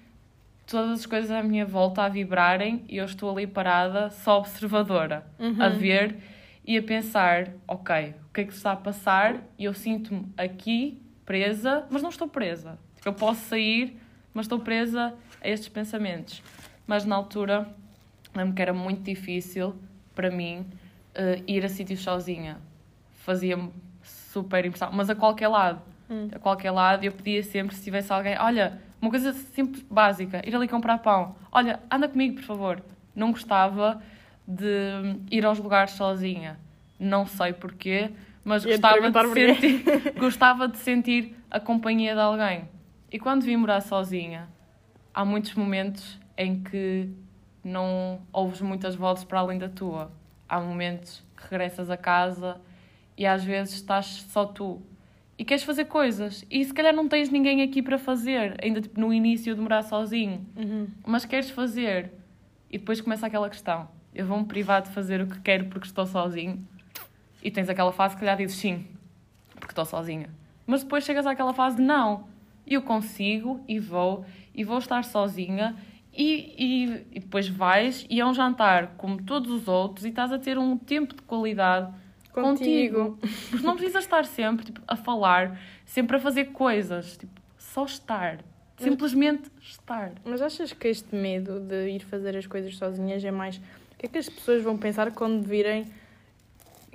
todas 0.65 0.99
as 0.99 1.05
coisas 1.05 1.31
à 1.31 1.41
minha 1.41 1.65
volta 1.65 2.03
a 2.03 2.09
vibrarem 2.09 2.83
e 2.89 2.97
eu 2.97 3.05
estou 3.05 3.29
ali 3.31 3.47
parada, 3.47 4.09
só 4.09 4.39
observadora, 4.39 5.25
a 5.59 5.69
ver 5.69 6.17
e 6.65 6.77
a 6.77 6.83
pensar, 6.83 7.53
ok, 7.67 8.13
o 8.29 8.33
que 8.33 8.41
é 8.41 8.43
que 8.43 8.53
está 8.53 8.73
a 8.73 8.75
passar? 8.75 9.41
E 9.57 9.63
eu 9.63 9.73
sinto-me 9.73 10.27
aqui, 10.35 11.01
presa, 11.25 11.85
mas 11.89 12.01
não 12.01 12.09
estou 12.09 12.27
presa. 12.27 12.77
Eu 13.05 13.13
posso 13.13 13.41
sair, 13.41 13.97
mas 14.33 14.45
estou 14.45 14.59
presa 14.59 15.13
a 15.41 15.47
estes 15.47 15.69
pensamentos. 15.69 16.43
Mas 16.85 17.05
na 17.05 17.15
altura, 17.15 17.67
lembro 18.35 18.53
que 18.53 18.61
era 18.61 18.73
muito 18.73 19.01
difícil 19.01 19.75
para 20.13 20.29
mim 20.29 20.65
eh, 21.15 21.41
ir 21.47 21.63
a 21.63 21.69
sítios 21.69 22.01
sozinha. 22.01 22.57
Fazia-me 23.13 23.71
super 24.03 24.65
impressão, 24.65 24.91
mas 24.91 25.09
a 25.09 25.15
qualquer 25.15 25.47
lado. 25.47 25.81
Hum. 26.09 26.29
A 26.31 26.39
qualquer 26.39 26.71
lado 26.71 27.03
eu 27.03 27.11
pedia 27.11 27.43
sempre 27.43 27.75
se 27.75 27.83
tivesse 27.83 28.11
alguém, 28.11 28.37
olha, 28.39 28.79
uma 29.01 29.11
coisa 29.11 29.33
simples, 29.33 29.83
básica, 29.89 30.41
ir 30.47 30.55
ali 30.55 30.67
comprar 30.67 30.97
pão. 30.99 31.35
Olha, 31.51 31.79
anda 31.91 32.07
comigo, 32.07 32.35
por 32.35 32.43
favor. 32.43 32.81
Não 33.15 33.31
gostava 33.31 34.01
de 34.47 35.17
ir 35.29 35.45
aos 35.45 35.59
lugares 35.59 35.91
sozinha. 35.91 36.59
Não 36.99 37.25
sei 37.25 37.53
porquê, 37.53 38.11
mas 38.43 38.65
gostava 38.65 39.11
de, 39.11 39.33
sentir, 39.33 40.13
gostava 40.17 40.67
de 40.67 40.77
sentir 40.77 41.35
a 41.51 41.59
companhia 41.59 42.13
de 42.13 42.21
alguém. 42.21 42.67
E 43.11 43.19
quando 43.19 43.43
vim 43.43 43.55
morar 43.55 43.81
sozinha, 43.81 44.47
há 45.13 45.23
muitos 45.23 45.53
momentos 45.53 46.19
em 46.37 46.61
que 46.61 47.09
não 47.63 48.21
ouves 48.31 48.61
muitas 48.61 48.95
vozes 48.95 49.23
para 49.23 49.39
além 49.39 49.59
da 49.59 49.69
tua. 49.69 50.11
Há 50.47 50.59
momentos 50.59 51.23
que 51.35 51.43
regressas 51.43 51.89
a 51.89 51.97
casa 51.97 52.59
e 53.17 53.25
às 53.25 53.43
vezes 53.43 53.75
estás 53.75 54.25
só 54.29 54.45
tu 54.45 54.81
e 55.37 55.45
queres 55.45 55.63
fazer 55.63 55.85
coisas. 55.85 56.43
E 56.49 56.63
se 56.65 56.73
calhar 56.73 56.93
não 56.95 57.07
tens 57.07 57.29
ninguém 57.29 57.61
aqui 57.61 57.81
para 57.81 57.97
fazer, 57.97 58.57
ainda 58.63 58.81
tipo, 58.81 58.99
no 58.99 59.13
início 59.13 59.53
de 59.55 59.61
morar 59.61 59.83
sozinho, 59.83 60.45
Uhum. 60.55 60.87
mas 61.05 61.25
queres 61.25 61.49
fazer. 61.49 62.11
E 62.71 62.77
depois 62.77 62.99
começa 63.01 63.25
aquela 63.27 63.49
questão: 63.49 63.87
eu 64.13 64.25
vou-me 64.25 64.45
privar 64.45 64.81
de 64.81 64.89
fazer 64.89 65.21
o 65.21 65.27
que 65.27 65.39
quero 65.41 65.65
porque 65.65 65.85
estou 65.87 66.05
sozinho. 66.05 66.65
E 67.43 67.51
tens 67.51 67.69
aquela 67.69 67.91
fase 67.91 68.15
que 68.15 68.19
calhar 68.21 68.35
dizes 68.37 68.57
sim, 68.57 68.85
porque 69.55 69.71
estou 69.71 69.85
sozinha, 69.85 70.29
mas 70.65 70.83
depois 70.83 71.03
chegas 71.05 71.25
àquela 71.27 71.53
fase 71.53 71.77
de 71.77 71.83
não, 71.83 72.27
eu 72.65 72.81
consigo 72.81 73.63
e 73.67 73.79
vou 73.79 74.25
e 74.55 74.63
vou 74.63 74.79
estar 74.79 75.03
sozinha. 75.03 75.75
E, 76.19 76.55
e, 76.57 77.05
e 77.11 77.19
depois 77.19 77.47
vais 77.47 78.03
e 78.09 78.19
é 78.19 78.25
um 78.25 78.33
jantar 78.33 78.95
como 78.97 79.21
todos 79.21 79.51
os 79.51 79.67
outros 79.67 80.03
e 80.03 80.09
estás 80.09 80.31
a 80.31 80.39
ter 80.39 80.57
um 80.57 80.75
tempo 80.75 81.13
de 81.15 81.21
qualidade 81.21 81.93
contigo. 82.41 83.17
Contigo. 83.17 83.47
Porque 83.49 83.65
não 83.65 83.75
precisas 83.75 84.03
estar 84.03 84.25
sempre 84.25 84.65
tipo, 84.65 84.81
a 84.87 84.95
falar, 84.95 85.59
sempre 85.85 86.17
a 86.17 86.19
fazer 86.19 86.45
coisas. 86.45 87.17
Tipo, 87.17 87.39
só 87.57 87.85
estar. 87.85 88.39
Simplesmente 88.77 89.49
estar. 89.59 90.11
Mas 90.23 90.41
achas 90.41 90.71
que 90.71 90.87
este 90.87 91.15
medo 91.15 91.59
de 91.59 91.89
ir 91.89 92.03
fazer 92.03 92.37
as 92.37 92.45
coisas 92.45 92.75
sozinhas 92.77 93.23
é 93.23 93.31
mais. 93.31 93.57
O 93.57 93.97
que 93.97 94.05
é 94.05 94.09
que 94.09 94.17
as 94.17 94.29
pessoas 94.29 94.61
vão 94.61 94.77
pensar 94.77 95.11
quando 95.11 95.43
virem 95.43 95.87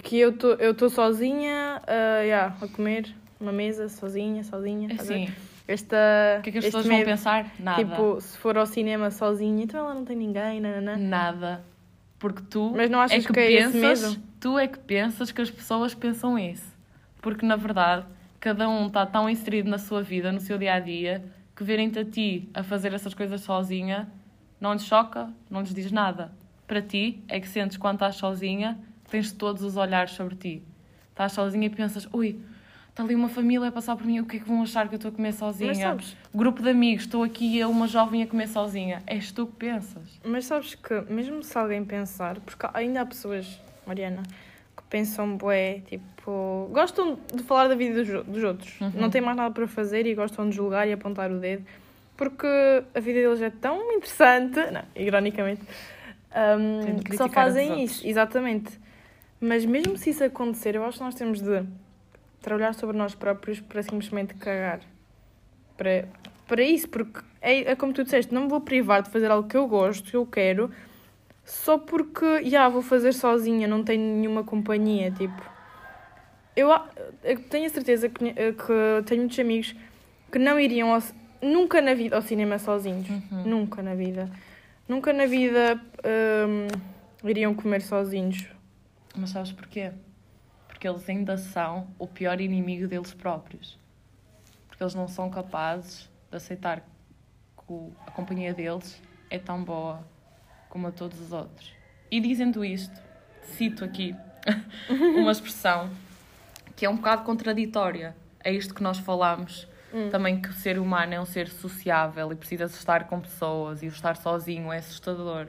que 0.02 0.18
eu 0.18 0.30
estou 0.30 0.54
eu 0.54 0.74
tô 0.74 0.88
sozinha 0.88 1.82
ah, 1.86 2.20
yeah, 2.20 2.56
a 2.60 2.68
comer 2.68 3.14
uma 3.40 3.52
mesa 3.52 3.88
sozinha, 3.88 4.44
sozinha? 4.44 4.88
ver? 4.88 5.00
Assim, 5.00 5.28
Esta, 5.66 5.96
o 6.38 6.42
que 6.42 6.50
é 6.50 6.52
que 6.52 6.58
as 6.58 6.64
pessoas 6.66 6.86
vão 6.86 6.96
medo, 6.96 7.06
pensar? 7.06 7.52
Nada. 7.58 7.84
Tipo, 7.84 8.20
se 8.20 8.38
for 8.38 8.56
ao 8.56 8.66
cinema 8.66 9.10
sozinha, 9.10 9.64
então 9.64 9.80
ela 9.80 9.94
não 9.94 10.04
tem 10.04 10.16
ninguém, 10.16 10.60
nananã. 10.60 10.96
Nada. 10.96 11.64
Porque 12.22 12.40
tu 12.48 12.72
Mas 12.76 12.88
não 12.88 13.00
achas 13.00 13.24
é 13.24 13.26
que, 13.26 13.32
que 13.32 13.40
é 13.40 13.68
pensas, 13.68 14.20
tu 14.38 14.56
é 14.56 14.68
que 14.68 14.78
pensas 14.78 15.32
que 15.32 15.42
as 15.42 15.50
pessoas 15.50 15.92
pensam 15.92 16.38
isso. 16.38 16.72
Porque 17.20 17.44
na 17.44 17.56
verdade, 17.56 18.06
cada 18.38 18.68
um 18.68 18.86
está 18.86 19.04
tão 19.04 19.28
inserido 19.28 19.68
na 19.68 19.76
sua 19.76 20.04
vida, 20.04 20.30
no 20.30 20.38
seu 20.38 20.56
dia 20.56 20.74
a 20.74 20.78
dia, 20.78 21.24
que 21.56 21.64
verem-te 21.64 21.98
a 21.98 22.04
ti 22.04 22.48
a 22.54 22.62
fazer 22.62 22.94
essas 22.94 23.12
coisas 23.12 23.40
sozinha 23.40 24.08
não 24.60 24.72
lhes 24.72 24.84
choca, 24.84 25.30
não 25.50 25.62
lhes 25.62 25.74
diz 25.74 25.90
nada. 25.90 26.30
Para 26.64 26.80
ti 26.80 27.24
é 27.26 27.40
que 27.40 27.48
sentes 27.48 27.76
quando 27.76 27.96
estás 27.96 28.14
sozinha, 28.14 28.78
tens 29.10 29.32
todos 29.32 29.64
os 29.64 29.76
olhares 29.76 30.12
sobre 30.12 30.36
ti. 30.36 30.62
Estás 31.10 31.32
sozinha 31.32 31.66
e 31.66 31.70
pensas, 31.70 32.08
ui, 32.12 32.40
está 32.92 33.02
ali 33.02 33.14
uma 33.14 33.28
família 33.28 33.68
a 33.68 33.72
passar 33.72 33.96
por 33.96 34.06
mim, 34.06 34.20
o 34.20 34.26
que 34.26 34.36
é 34.36 34.40
que 34.40 34.46
vão 34.46 34.62
achar 34.62 34.86
que 34.88 34.94
eu 34.94 34.96
estou 34.96 35.08
a 35.10 35.12
comer 35.14 35.32
sozinha? 35.32 35.68
Mas 35.68 35.78
sabes, 35.78 36.16
Grupo 36.34 36.62
de 36.62 36.68
amigos, 36.70 37.04
estou 37.04 37.22
aqui 37.24 37.58
eu, 37.58 37.70
uma 37.70 37.88
jovem 37.88 38.22
a 38.22 38.26
comer 38.26 38.48
sozinha. 38.48 39.02
És 39.06 39.32
tu 39.32 39.46
que 39.46 39.56
pensas. 39.56 40.02
mas 40.24 40.44
sabes 40.46 40.74
que, 40.74 41.00
mesmo 41.10 41.42
se 41.42 41.56
alguém 41.58 41.84
pensar, 41.84 42.38
porque 42.40 42.66
ainda 42.74 43.00
há 43.00 43.06
pessoas, 43.06 43.58
Mariana, 43.86 44.22
que 44.76 44.82
pensam, 44.90 45.36
bué, 45.36 45.80
tipo, 45.86 46.68
gostam 46.70 47.18
de 47.34 47.42
falar 47.42 47.68
da 47.68 47.74
vida 47.74 48.04
dos, 48.04 48.24
dos 48.26 48.44
outros, 48.44 48.78
Uhum. 48.80 48.92
não 48.94 49.10
têm 49.10 49.20
mais 49.22 49.36
nada 49.36 49.52
para 49.52 49.66
fazer 49.66 50.06
e 50.06 50.14
gostam 50.14 50.48
de 50.48 50.54
julgar 50.56 50.86
e 50.86 50.92
apontar 50.92 51.30
o 51.30 51.38
dedo, 51.40 51.64
porque 52.16 52.46
a 52.94 53.00
vida 53.00 53.20
deles 53.20 53.40
é 53.40 53.50
tão 53.50 53.90
interessante, 53.92 54.60
não, 54.70 54.82
ironicamente, 54.94 55.62
um, 56.30 56.98
que 57.00 57.16
só 57.16 57.26
fazem 57.28 57.82
isso, 57.84 58.06
exatamente. 58.06 58.78
Mas 59.40 59.64
mesmo 59.64 59.96
se 59.96 60.10
isso 60.10 60.22
acontecer, 60.22 60.74
eu 60.76 60.84
acho 60.84 60.98
que 60.98 61.04
nós 61.04 61.14
temos 61.14 61.40
de 61.42 61.64
trabalhar 62.42 62.74
sobre 62.74 62.96
nós 62.96 63.14
próprios 63.14 63.60
para 63.60 63.82
simplesmente 63.82 64.34
cagar. 64.34 64.80
Para, 65.76 66.08
para 66.46 66.62
isso, 66.62 66.88
porque 66.88 67.20
é, 67.40 67.72
é 67.72 67.76
como 67.76 67.92
tu 67.92 68.04
disseste, 68.04 68.34
não 68.34 68.42
me 68.42 68.48
vou 68.48 68.60
privar 68.60 69.02
de 69.02 69.10
fazer 69.10 69.30
algo 69.30 69.48
que 69.48 69.56
eu 69.56 69.66
gosto, 69.66 70.10
que 70.10 70.16
eu 70.16 70.26
quero, 70.26 70.70
só 71.44 71.78
porque, 71.78 72.44
já, 72.44 72.68
vou 72.68 72.82
fazer 72.82 73.12
sozinha, 73.12 73.66
não 73.66 73.82
tenho 73.82 74.02
nenhuma 74.16 74.44
companhia, 74.44 75.10
tipo... 75.10 75.50
Eu, 76.54 76.68
eu 77.24 77.40
tenho 77.44 77.64
a 77.64 77.70
certeza 77.70 78.10
que, 78.10 78.24
que 78.34 79.02
tenho 79.06 79.22
muitos 79.22 79.38
amigos 79.38 79.74
que 80.30 80.38
não 80.38 80.60
iriam 80.60 80.92
ao, 80.92 81.02
nunca 81.42 81.80
na 81.80 81.94
vida 81.94 82.14
ao 82.16 82.22
cinema 82.22 82.58
sozinhos. 82.58 83.08
Uhum. 83.08 83.42
Nunca 83.44 83.82
na 83.82 83.94
vida. 83.94 84.30
Nunca 84.88 85.12
na 85.12 85.26
vida 85.26 85.80
hum, 86.04 87.28
iriam 87.28 87.54
comer 87.54 87.82
sozinhos. 87.82 88.46
Mas 89.16 89.30
sabes 89.30 89.52
porquê? 89.52 89.92
Porque 90.82 90.88
eles 90.88 91.08
ainda 91.08 91.38
são 91.38 91.86
o 91.96 92.08
pior 92.08 92.40
inimigo 92.40 92.88
deles 92.88 93.14
próprios. 93.14 93.78
Porque 94.66 94.82
eles 94.82 94.96
não 94.96 95.06
são 95.06 95.30
capazes 95.30 96.10
de 96.28 96.36
aceitar 96.36 96.80
que 96.80 97.92
a 98.04 98.10
companhia 98.10 98.52
deles 98.52 99.00
é 99.30 99.38
tão 99.38 99.62
boa 99.62 100.04
como 100.68 100.88
a 100.88 100.90
todos 100.90 101.20
os 101.20 101.32
outros. 101.32 101.72
E 102.10 102.18
dizendo 102.18 102.64
isto, 102.64 103.00
cito 103.44 103.84
aqui 103.84 104.12
uma 104.90 105.30
expressão 105.30 105.88
que 106.74 106.84
é 106.84 106.90
um 106.90 106.96
bocado 106.96 107.22
contraditória 107.22 108.16
a 108.44 108.50
isto 108.50 108.74
que 108.74 108.82
nós 108.82 108.98
falamos. 108.98 109.68
Hum. 109.94 110.10
Também 110.10 110.42
que 110.42 110.48
o 110.48 110.52
ser 110.52 110.80
humano 110.80 111.14
é 111.14 111.20
um 111.20 111.26
ser 111.26 111.48
sociável 111.48 112.32
e 112.32 112.34
precisa 112.34 112.64
estar 112.64 113.04
com 113.04 113.20
pessoas 113.20 113.84
e 113.84 113.86
o 113.86 113.90
estar 113.90 114.16
sozinho 114.16 114.72
é 114.72 114.78
assustador. 114.78 115.46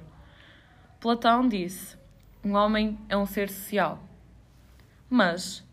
Platão 1.00 1.50
disse: 1.50 1.98
um 2.46 2.54
homem 2.54 3.00
é 3.10 3.18
um 3.18 3.26
ser 3.26 3.50
social. 3.50 4.13
Mas 5.16 5.64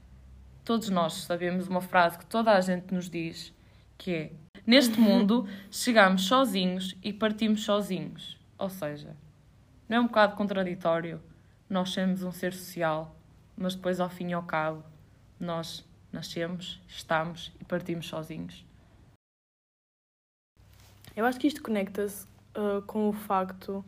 todos 0.67 0.91
nós 0.91 1.15
sabemos 1.15 1.67
uma 1.67 1.81
frase 1.81 2.19
que 2.19 2.27
toda 2.27 2.53
a 2.53 2.61
gente 2.61 2.93
nos 2.93 3.09
diz, 3.09 3.55
que 3.97 4.15
é: 4.15 4.33
neste 4.67 5.01
mundo 5.01 5.49
chegamos 5.71 6.27
sozinhos 6.27 6.95
e 7.03 7.11
partimos 7.11 7.65
sozinhos. 7.65 8.39
Ou 8.59 8.69
seja, 8.69 9.17
não 9.89 9.97
é 9.97 10.01
um 10.01 10.07
bocado 10.09 10.37
contraditório 10.37 11.23
nós 11.71 11.95
sermos 11.95 12.23
um 12.23 12.31
ser 12.31 12.53
social, 12.53 13.17
mas 13.57 13.75
depois 13.75 13.99
ao 13.99 14.11
fim 14.11 14.29
e 14.29 14.33
ao 14.35 14.43
cabo 14.43 14.85
nós 15.41 15.89
nascemos, 16.13 16.79
estamos 16.87 17.51
e 17.59 17.65
partimos 17.65 18.09
sozinhos. 18.09 18.63
Eu 21.17 21.25
acho 21.25 21.41
que 21.41 21.47
isto 21.47 21.63
conecta-se 21.63 22.27
uh, 22.55 22.83
com 22.83 23.09
o 23.09 23.13
facto 23.15 23.83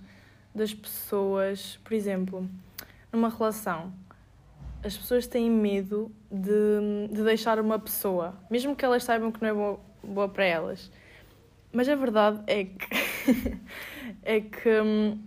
das 0.54 0.72
pessoas, 0.72 1.78
por 1.84 1.92
exemplo, 1.92 2.48
numa 3.12 3.28
relação, 3.28 3.92
as 4.84 4.96
pessoas 4.96 5.26
têm 5.26 5.50
medo 5.50 6.10
de, 6.30 7.08
de 7.10 7.22
deixar 7.22 7.60
uma 7.60 7.78
pessoa, 7.78 8.34
mesmo 8.50 8.74
que 8.74 8.84
elas 8.84 9.04
saibam 9.04 9.30
que 9.30 9.40
não 9.40 9.48
é 9.48 9.54
boa, 9.54 9.80
boa 10.02 10.28
para 10.28 10.44
elas. 10.44 10.90
Mas 11.72 11.88
a 11.88 11.94
verdade 11.94 12.42
é 12.46 12.64
que 12.64 13.58
é 14.22 14.40
que 14.40 14.80
hum, 14.80 15.18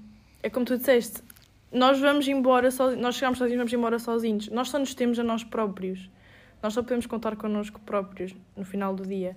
é 0.43 0.49
como 0.49 0.65
tu 0.65 0.77
disseste, 0.77 1.23
nós 1.71 1.99
vamos 1.99 2.27
embora 2.27 2.69
sozinhos, 2.69 3.01
nós 3.01 3.15
chegamos 3.15 3.37
sozinhos, 3.39 3.57
vamos 3.57 3.73
embora 3.73 3.99
sozinhos. 3.99 4.49
Nós 4.49 4.69
só 4.69 4.77
nos 4.77 4.93
temos 4.93 5.17
a 5.19 5.23
nós 5.23 5.43
próprios. 5.43 6.09
Nós 6.61 6.73
só 6.73 6.81
podemos 6.81 7.05
contar 7.05 7.35
connosco 7.35 7.79
próprios 7.81 8.35
no 8.55 8.63
final 8.63 8.95
do 8.95 9.05
dia. 9.05 9.35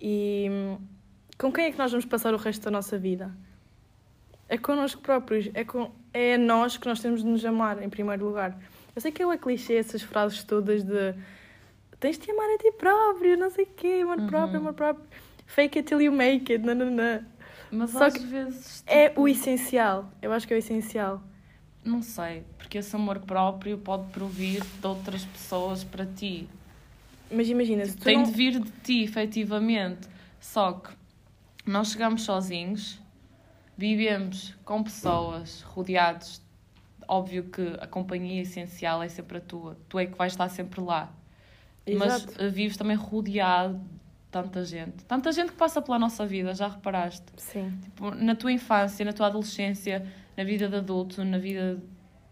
E 0.00 0.48
hum, 0.50 0.78
com 1.38 1.52
quem 1.52 1.66
é 1.66 1.72
que 1.72 1.78
nós 1.78 1.90
vamos 1.90 2.04
passar 2.04 2.34
o 2.34 2.36
resto 2.36 2.64
da 2.64 2.70
nossa 2.70 2.98
vida? 2.98 3.34
É 4.48 4.56
connosco 4.56 5.00
próprios, 5.00 5.50
é, 5.52 5.64
com, 5.64 5.90
é 6.12 6.34
a 6.34 6.38
nós 6.38 6.76
que 6.76 6.86
nós 6.86 7.00
temos 7.00 7.22
de 7.22 7.28
nos 7.28 7.44
amar, 7.44 7.82
em 7.82 7.88
primeiro 7.88 8.24
lugar. 8.24 8.58
Eu 8.98 9.00
sei 9.00 9.12
que 9.12 9.22
é 9.22 9.26
uma 9.26 9.38
clichê 9.38 9.74
essas 9.74 10.02
frases 10.02 10.42
todas 10.42 10.82
de 10.82 11.14
tens 12.00 12.18
de 12.18 12.24
te 12.24 12.32
amar 12.32 12.50
a 12.50 12.58
ti 12.58 12.72
próprio, 12.72 13.38
não 13.38 13.48
sei 13.48 13.64
o 13.64 13.68
quê, 13.68 14.00
amor 14.02 14.18
Uhum. 14.18 14.26
próprio, 14.26 14.58
amor 14.58 14.74
próprio. 14.74 15.06
Fake 15.46 15.78
it 15.78 15.86
till 15.86 16.02
you 16.02 16.10
make 16.10 16.52
it, 16.52 16.66
nananã. 16.66 17.24
Mas 17.70 17.90
Só 17.90 18.06
às 18.06 18.14
que 18.14 18.26
vezes 18.26 18.82
É 18.88 19.08
tipo, 19.08 19.20
o 19.20 19.28
essencial. 19.28 20.10
Eu 20.20 20.32
acho 20.32 20.48
que 20.48 20.52
é 20.52 20.56
o 20.56 20.58
essencial. 20.58 21.22
Não 21.84 22.02
sei, 22.02 22.42
porque 22.56 22.78
esse 22.78 22.96
amor 22.96 23.20
próprio 23.20 23.78
pode 23.78 24.10
provir 24.10 24.64
de 24.64 24.86
outras 24.88 25.24
pessoas 25.24 25.84
para 25.84 26.04
ti. 26.04 26.48
Mas 27.30 27.48
imagina, 27.48 27.86
se 27.86 27.96
tu 27.96 28.02
Tem 28.02 28.16
não... 28.16 28.24
de 28.24 28.32
vir 28.32 28.58
de 28.58 28.70
ti, 28.82 29.04
efetivamente. 29.04 30.08
Só 30.40 30.72
que 30.72 30.90
nós 31.64 31.92
chegamos 31.92 32.22
sozinhos, 32.22 33.00
vivemos 33.76 34.56
com 34.64 34.82
pessoas, 34.82 35.62
rodeados. 35.62 36.42
Óbvio 37.08 37.44
que 37.44 37.74
a 37.80 37.86
companhia 37.86 38.42
essencial 38.42 39.02
é 39.02 39.08
sempre 39.08 39.38
a 39.38 39.40
tua. 39.40 39.78
Tu 39.88 39.98
é 39.98 40.06
que 40.06 40.16
vais 40.16 40.34
estar 40.34 40.48
sempre 40.50 40.80
lá. 40.82 41.10
Mas 41.96 42.22
Exato. 42.22 42.42
eh, 42.42 42.48
vives 42.48 42.76
também 42.76 42.96
rodeado 42.96 43.78
de 43.78 43.84
tanta 44.30 44.62
gente. 44.62 45.04
Tanta 45.06 45.32
gente 45.32 45.52
que 45.52 45.56
passa 45.56 45.80
pela 45.80 45.98
nossa 45.98 46.26
vida, 46.26 46.52
já 46.54 46.68
reparaste? 46.68 47.24
Sim. 47.38 47.78
Tipo, 47.82 48.10
na 48.10 48.34
tua 48.34 48.52
infância, 48.52 49.04
na 49.06 49.12
tua 49.14 49.28
adolescência, 49.28 50.06
na 50.36 50.44
vida 50.44 50.68
de 50.68 50.76
adulto, 50.76 51.24
na 51.24 51.38
vida 51.38 51.82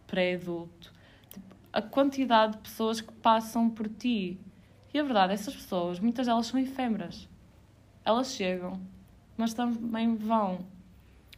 pré-adulto. 0.07 0.93
Tipo, 1.33 1.57
a 1.73 1.81
quantidade 1.81 2.53
de 2.53 2.59
pessoas 2.59 3.01
que 3.01 3.13
passam 3.15 3.71
por 3.71 3.89
ti. 3.89 4.39
E 4.93 4.99
a 4.99 5.03
verdade, 5.03 5.33
essas 5.33 5.55
pessoas, 5.55 5.99
muitas 5.99 6.27
delas 6.27 6.47
são 6.47 6.61
efêmeras. 6.61 7.27
Elas 8.05 8.35
chegam, 8.35 8.79
mas 9.37 9.55
também 9.55 10.15
vão. 10.17 10.76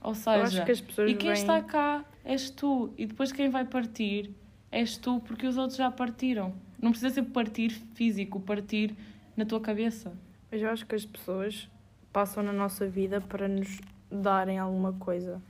Ou 0.02 0.14
seja, 0.14 0.42
acho 0.42 0.64
que 0.64 0.72
as 0.72 0.80
pessoas 0.80 1.10
e 1.10 1.14
quem 1.14 1.30
vêm... 1.32 1.40
está 1.40 1.60
cá 1.62 2.04
és 2.24 2.50
tu. 2.50 2.92
E 2.96 3.06
depois 3.06 3.32
quem 3.32 3.48
vai 3.50 3.64
partir 3.64 4.30
és 4.70 4.96
tu, 4.96 5.20
porque 5.20 5.46
os 5.46 5.56
outros 5.56 5.76
já 5.76 5.90
partiram. 5.90 6.54
Não 6.80 6.90
precisa 6.90 7.12
ser 7.12 7.22
partir 7.22 7.70
físico, 7.94 8.40
partir 8.40 8.94
na 9.36 9.44
tua 9.44 9.60
cabeça. 9.60 10.12
Mas 10.50 10.62
eu 10.62 10.70
acho 10.70 10.86
que 10.86 10.94
as 10.94 11.04
pessoas 11.04 11.68
passam 12.12 12.42
na 12.42 12.52
nossa 12.52 12.86
vida 12.86 13.20
para 13.20 13.48
nos 13.48 13.80
darem 14.10 14.58
alguma 14.58 14.92
coisa. 14.92 15.42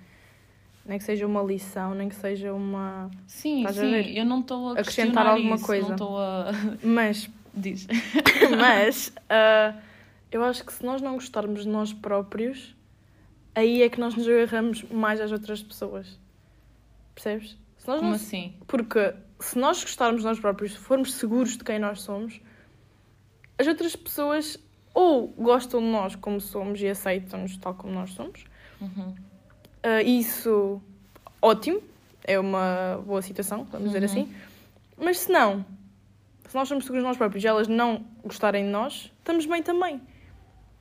Nem 0.84 0.98
que 0.98 1.04
seja 1.04 1.26
uma 1.26 1.42
lição, 1.42 1.94
nem 1.94 2.08
que 2.08 2.14
seja 2.14 2.52
uma... 2.54 3.10
Sim, 3.26 3.66
sim, 3.68 4.18
eu 4.18 4.24
não 4.24 4.40
estou 4.40 4.70
a 4.70 4.72
Acrescentar 4.72 5.26
alguma 5.26 5.56
isso, 5.56 5.66
coisa. 5.66 5.86
Não 5.86 5.94
estou 5.94 6.18
a. 6.18 6.50
Mas, 6.82 7.28
Diz. 7.58 7.86
mas, 8.56 9.12
ah, 9.28 9.74
eu 10.30 10.44
acho 10.44 10.64
que 10.64 10.72
se 10.72 10.84
nós 10.84 11.02
não 11.02 11.14
gostarmos 11.14 11.62
de 11.62 11.68
nós 11.68 11.92
próprios, 11.92 12.74
aí 13.58 13.82
é 13.82 13.88
que 13.88 13.98
nós 14.00 14.14
nos 14.14 14.26
agarramos 14.28 14.82
mais 14.84 15.20
às 15.20 15.32
outras 15.32 15.62
pessoas. 15.62 16.18
Percebes? 17.14 17.56
Se 17.78 17.86
nós 17.88 17.98
Como 17.98 18.10
não... 18.10 18.16
assim? 18.16 18.54
Porque 18.66 19.14
se 19.40 19.58
nós 19.58 19.82
gostarmos 19.82 20.20
de 20.22 20.26
nós 20.26 20.38
próprios, 20.40 20.72
se 20.72 20.78
formos 20.78 21.14
seguros 21.14 21.56
de 21.56 21.64
quem 21.64 21.78
nós 21.78 22.00
somos, 22.02 22.40
as 23.58 23.66
outras 23.66 23.94
pessoas 23.96 24.58
ou 24.94 25.28
gostam 25.28 25.80
de 25.80 25.86
nós 25.86 26.16
como 26.16 26.40
somos 26.40 26.80
e 26.80 26.88
aceitam-nos 26.88 27.56
tal 27.56 27.74
como 27.74 27.92
nós 27.92 28.10
somos, 28.12 28.44
Uhum. 28.80 29.08
uh, 29.10 30.00
isso, 30.06 30.80
ótimo, 31.42 31.82
é 32.24 32.38
uma 32.38 33.02
boa 33.04 33.20
situação, 33.22 33.64
vamos 33.70 33.88
dizer 33.88 33.98
Uhum. 34.00 34.04
assim. 34.04 34.34
Mas 34.96 35.18
se 35.20 35.32
não, 35.32 35.64
se 36.48 36.54
nós 36.54 36.68
somos 36.68 36.84
seguros 36.84 37.02
de 37.02 37.08
nós 37.08 37.16
próprios 37.16 37.42
e 37.42 37.46
elas 37.46 37.66
não 37.68 38.04
gostarem 38.22 38.64
de 38.64 38.70
nós, 38.70 39.12
estamos 39.18 39.46
bem 39.46 39.62
também. 39.62 40.00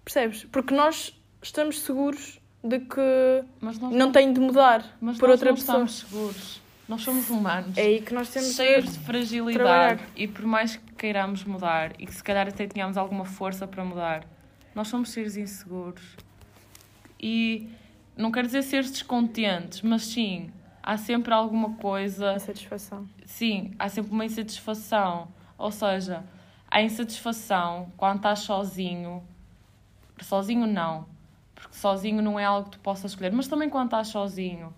Percebes? 0.04 0.44
Porque 0.46 0.74
nós 0.74 1.20
estamos 1.42 1.80
seguros 1.82 2.40
de 2.68 2.80
que 2.80 3.44
Mas 3.62 3.80
nós 3.80 3.94
não 3.94 4.12
tem 4.12 4.32
de 4.34 4.40
mudar 4.40 4.84
mas 5.02 5.18
por 5.18 5.28
nós 5.30 5.36
outra 5.38 5.50
não 5.52 5.56
pessoa. 5.58 5.84
estamos 5.86 5.94
seguros. 6.00 6.62
Nós 6.88 7.02
somos 7.02 7.30
humanos. 7.30 7.78
É 7.78 7.82
aí 7.82 8.02
que 8.02 8.14
nós 8.14 8.30
temos 8.30 8.56
cheios 8.56 8.86
de 8.86 8.92
de 8.92 9.00
fragilidade 9.00 9.60
trabalhar. 10.00 10.00
e 10.16 10.28
por 10.28 10.46
mais 10.46 10.78
que 10.78 10.94
queiramos 10.94 11.44
mudar 11.44 11.92
e 12.00 12.06
que 12.06 12.14
se 12.16 12.24
calhar 12.24 12.48
até 12.48 12.66
tenhamos 12.66 12.96
alguma 12.98 13.26
força 13.26 13.68
para 13.68 13.84
mudar, 13.84 14.24
nós 14.74 14.88
somos 14.88 15.10
seres 15.10 15.36
inseguros. 15.36 16.02
E 17.20 17.68
não 18.16 18.32
quero 18.32 18.48
dizer 18.48 18.62
seres 18.64 18.90
descontentes, 18.92 19.82
mas 19.82 20.04
sim, 20.06 20.50
há 20.82 20.96
sempre 20.98 21.34
alguma 21.34 21.74
coisa, 21.76 22.36
insatisfação. 22.36 23.08
sim, 23.26 23.72
há 23.78 23.90
sempre 23.90 24.12
uma 24.12 24.24
insatisfação. 24.26 25.28
Ou 25.58 25.72
seja, 25.72 26.24
há 26.70 26.82
insatisfação 26.82 27.92
quando 27.98 28.18
estás 28.18 28.40
sozinho. 28.40 29.24
Sozinho 30.22 30.66
não, 30.66 31.06
porque 31.58 31.76
sozinho 31.76 32.22
não 32.22 32.40
é 32.40 32.46
algo 32.46 32.70
que 32.70 32.78
tu 32.78 32.80
possas 32.80 33.12
escolher, 33.12 33.32
mas 33.32 33.48
também 33.48 33.70
quando 33.70 33.88
estás 33.88 34.10
sozinho 34.10 34.74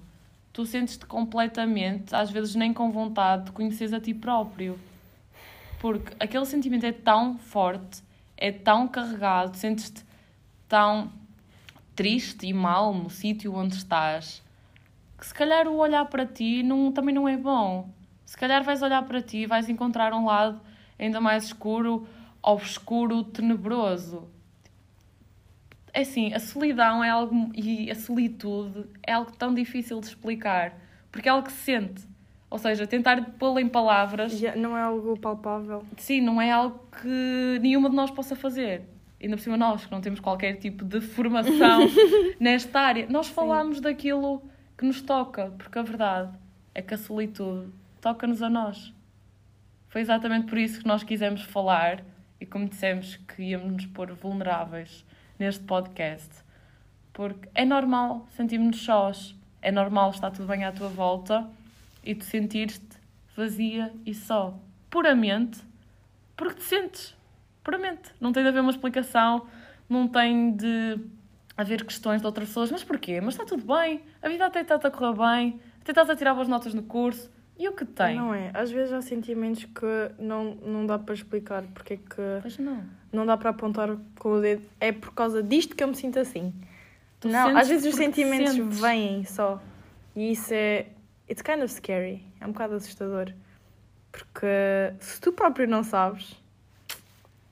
tu 0.51 0.65
sentes-te 0.65 1.05
completamente, 1.05 2.15
às 2.15 2.29
vezes 2.31 2.55
nem 2.55 2.73
com 2.73 2.91
vontade, 2.91 3.45
de 3.45 3.51
conheceres 3.51 3.93
a 3.93 3.99
ti 3.99 4.13
próprio. 4.13 4.79
Porque 5.79 6.13
aquele 6.19 6.45
sentimento 6.45 6.85
é 6.85 6.91
tão 6.91 7.37
forte, 7.37 8.01
é 8.35 8.51
tão 8.51 8.87
carregado, 8.87 9.55
sentes-te 9.55 10.03
tão 10.67 11.11
triste 11.95 12.47
e 12.47 12.53
mal 12.53 12.93
no 12.93 13.09
sítio 13.09 13.53
onde 13.53 13.75
estás, 13.75 14.43
que 15.17 15.25
se 15.25 15.33
calhar 15.33 15.67
o 15.67 15.77
olhar 15.77 16.05
para 16.05 16.25
ti 16.25 16.63
não, 16.63 16.91
também 16.91 17.13
não 17.13 17.27
é 17.27 17.37
bom. 17.37 17.89
Se 18.25 18.37
calhar 18.37 18.63
vais 18.63 18.81
olhar 18.81 19.03
para 19.03 19.21
ti 19.21 19.39
e 19.39 19.45
vais 19.45 19.69
encontrar 19.69 20.13
um 20.13 20.25
lado 20.25 20.59
ainda 20.97 21.21
mais 21.21 21.45
escuro, 21.45 22.07
obscuro, 22.41 23.23
tenebroso. 23.23 24.27
É 25.93 26.01
assim, 26.01 26.33
a 26.33 26.39
solidão 26.39 27.03
é 27.03 27.09
algo 27.09 27.51
e 27.55 27.89
a 27.89 27.95
solitude 27.95 28.85
é 29.05 29.13
algo 29.13 29.31
tão 29.35 29.53
difícil 29.53 29.99
de 29.99 30.07
explicar, 30.07 30.73
porque 31.11 31.27
é 31.27 31.31
algo 31.31 31.45
que 31.47 31.51
se 31.53 31.63
sente. 31.63 32.07
Ou 32.49 32.57
seja, 32.57 32.87
tentar 32.87 33.21
pô-lo 33.37 33.59
em 33.59 33.67
palavras, 33.67 34.37
Já 34.37 34.55
Não 34.55 34.75
é 34.77 34.81
algo 34.81 35.17
palpável. 35.19 35.83
sim, 35.97 36.19
não 36.21 36.41
é 36.41 36.51
algo 36.51 36.79
que 37.01 37.59
nenhuma 37.61 37.89
de 37.89 37.95
nós 37.95 38.09
possa 38.09 38.35
fazer. 38.35 38.81
Ainda 39.21 39.35
por 39.35 39.41
cima 39.43 39.57
nós, 39.57 39.85
que 39.85 39.91
não 39.91 40.01
temos 40.01 40.19
qualquer 40.19 40.55
tipo 40.55 40.83
de 40.85 41.01
formação 41.01 41.81
nesta 42.39 42.79
área. 42.79 43.05
Nós 43.09 43.27
falamos 43.27 43.81
daquilo 43.81 44.41
que 44.77 44.85
nos 44.85 45.01
toca, 45.01 45.51
porque 45.57 45.77
a 45.77 45.83
verdade 45.83 46.31
é 46.73 46.81
que 46.81 46.93
a 46.93 46.97
solitude 46.97 47.69
toca-nos 48.01 48.41
a 48.41 48.49
nós. 48.49 48.93
Foi 49.89 50.01
exatamente 50.01 50.47
por 50.47 50.57
isso 50.57 50.79
que 50.79 50.87
nós 50.87 51.03
quisemos 51.03 51.41
falar 51.41 52.03
e 52.39 52.45
como 52.45 52.67
dissemos 52.67 53.17
que 53.17 53.43
íamos 53.43 53.71
nos 53.73 53.85
pôr 53.87 54.13
vulneráveis 54.13 55.05
neste 55.39 55.63
podcast. 55.63 56.29
Porque 57.13 57.49
é 57.55 57.65
normal 57.65 58.27
sentirmos-nos 58.31 58.83
sós, 58.83 59.35
é 59.61 59.71
normal 59.71 60.11
estar 60.11 60.29
tudo 60.31 60.47
bem 60.47 60.63
à 60.65 60.71
tua 60.71 60.89
volta 60.89 61.49
e 62.03 62.13
tu 62.13 62.25
sentir-te 62.25 62.99
vazia 63.35 63.91
e 64.05 64.13
só. 64.13 64.59
Puramente 64.89 65.59
porque 66.35 66.55
te 66.55 66.63
sentes. 66.63 67.15
Puramente. 67.63 68.11
Não 68.19 68.31
tem 68.31 68.43
de 68.43 68.49
haver 68.49 68.61
uma 68.61 68.71
explicação, 68.71 69.45
não 69.89 70.07
tem 70.07 70.55
de 70.55 70.97
haver 71.57 71.83
questões 71.83 72.21
de 72.21 72.27
outras 72.27 72.47
pessoas. 72.47 72.71
Mas 72.71 72.83
porquê? 72.83 73.19
Mas 73.19 73.33
está 73.33 73.45
tudo 73.45 73.65
bem, 73.65 74.01
a 74.21 74.29
vida 74.29 74.45
até 74.45 74.61
está 74.61 74.75
a 74.75 74.91
correr 74.91 75.17
bem, 75.17 75.59
até 75.81 75.91
estás 75.91 76.09
a 76.09 76.15
tirar 76.15 76.33
boas 76.33 76.47
notas 76.47 76.73
no 76.73 76.83
curso. 76.83 77.29
E 77.57 77.67
o 77.67 77.73
que 77.73 77.83
tem? 77.83 78.15
Não 78.15 78.33
é? 78.33 78.51
Às 78.53 78.71
vezes 78.71 78.93
há 78.93 79.01
sentimentos 79.01 79.65
que 79.65 80.11
não, 80.17 80.55
não 80.55 80.85
dá 80.85 80.97
para 80.97 81.13
explicar 81.13 81.63
porque 81.73 81.95
é 81.95 81.97
que 81.97 82.41
Pois 82.41 82.57
não. 82.57 82.81
Não 83.11 83.25
dá 83.25 83.37
para 83.37 83.49
apontar 83.49 83.95
com 84.17 84.33
o 84.33 84.41
dedo. 84.41 84.63
É 84.79 84.91
por 84.91 85.13
causa 85.13 85.41
disto 85.41 85.75
que 85.75 85.83
eu 85.83 85.87
me 85.87 85.95
sinto 85.95 86.19
assim. 86.19 86.53
Tu 87.19 87.27
não, 87.27 87.57
às 87.57 87.67
vezes 87.67 87.91
os 87.91 87.95
sentimentos 87.95 88.53
sentes. 88.53 88.79
vêm 88.79 89.25
só. 89.25 89.61
E 90.15 90.31
isso 90.31 90.53
é. 90.53 90.87
It's 91.29 91.41
kind 91.41 91.61
of 91.61 91.71
scary. 91.71 92.23
É 92.39 92.45
um 92.45 92.51
bocado 92.51 92.75
assustador. 92.75 93.31
Porque 94.11 94.47
se 94.99 95.19
tu 95.19 95.31
próprio 95.31 95.67
não 95.67 95.83
sabes. 95.83 96.35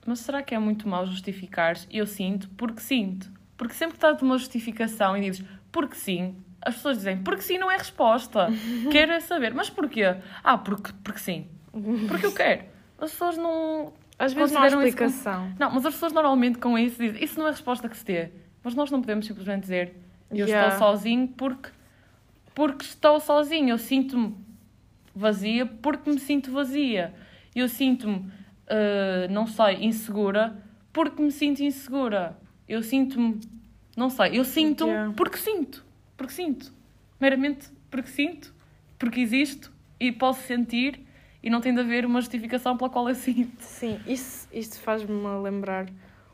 Mas 0.06 0.20
será 0.20 0.42
que 0.42 0.54
é 0.54 0.58
muito 0.58 0.88
mau 0.88 1.06
justificares? 1.06 1.86
Eu 1.90 2.06
sinto 2.06 2.48
porque 2.56 2.80
sinto. 2.80 3.30
Porque 3.56 3.74
sempre 3.74 3.98
que 3.98 3.98
estás 3.98 4.22
uma 4.22 4.38
justificação 4.38 5.16
e 5.16 5.20
dizes 5.20 5.44
porque 5.70 5.96
sim, 5.96 6.34
as 6.62 6.76
pessoas 6.76 6.98
dizem 6.98 7.18
porque 7.22 7.42
sim 7.42 7.58
não 7.58 7.70
é 7.70 7.76
resposta. 7.76 8.48
Quero 8.90 9.12
é 9.12 9.20
saber. 9.20 9.52
Mas 9.52 9.68
porquê? 9.68 10.16
Ah, 10.42 10.56
porque, 10.56 10.92
porque 11.04 11.20
sim. 11.20 11.46
Porque 12.08 12.26
eu 12.26 12.32
quero. 12.32 12.64
As 12.98 13.10
pessoas 13.12 13.36
não. 13.36 13.92
Às 14.18 14.32
vezes 14.32 14.52
não 14.52 14.62
há 14.62 14.68
como- 14.70 14.82
explicação. 14.82 15.52
Não, 15.58 15.70
mas 15.72 15.86
as 15.86 15.94
pessoas 15.94 16.12
normalmente 16.12 16.58
com 16.58 16.76
isso 16.78 17.00
dizem 17.00 17.22
isso 17.22 17.38
não 17.38 17.46
é 17.46 17.50
a 17.50 17.52
resposta 17.52 17.88
que 17.88 17.96
se 17.96 18.04
dê. 18.04 18.30
Mas 18.64 18.74
nós 18.74 18.90
não 18.90 19.00
podemos 19.00 19.26
simplesmente 19.26 19.62
dizer 19.62 19.94
eu 20.30 20.46
Yeah. 20.46 20.74
estou 20.74 20.88
sozinho 20.88 21.28
porque, 21.28 21.70
porque 22.54 22.84
estou 22.84 23.20
sozinho. 23.20 23.70
Eu 23.70 23.78
sinto-me 23.78 24.34
vazia 25.14 25.64
porque 25.66 26.10
me 26.10 26.18
sinto 26.18 26.50
vazia. 26.50 27.14
Eu 27.54 27.68
sinto-me, 27.68 28.30
ah, 28.68 29.26
não 29.30 29.46
sei, 29.46 29.84
insegura 29.84 30.56
porque 30.92 31.22
me 31.22 31.30
sinto 31.30 31.60
insegura. 31.62 32.36
Eu 32.68 32.82
sinto-me, 32.82 33.40
não 33.96 34.10
sei, 34.10 34.38
eu 34.38 34.44
sinto-me 34.44 34.90
Yeah. 34.90 35.12
porque 35.16 35.38
sinto. 35.38 35.84
Porque 36.16 36.32
sinto. 36.32 36.72
Meramente 37.20 37.68
porque 37.90 38.10
sinto, 38.10 38.52
porque 38.98 39.20
existo 39.20 39.72
e 40.00 40.10
posso 40.12 40.42
sentir 40.42 41.06
e 41.48 41.50
não 41.50 41.62
tem 41.62 41.74
de 41.74 41.80
haver 41.80 42.04
uma 42.04 42.20
justificação 42.20 42.76
pela 42.76 42.90
qual 42.90 43.08
eu 43.08 43.14
sinto. 43.14 43.56
Sim, 43.62 43.98
isso, 44.06 44.46
isto 44.52 44.78
faz-me 44.80 45.10
lembrar 45.42 45.86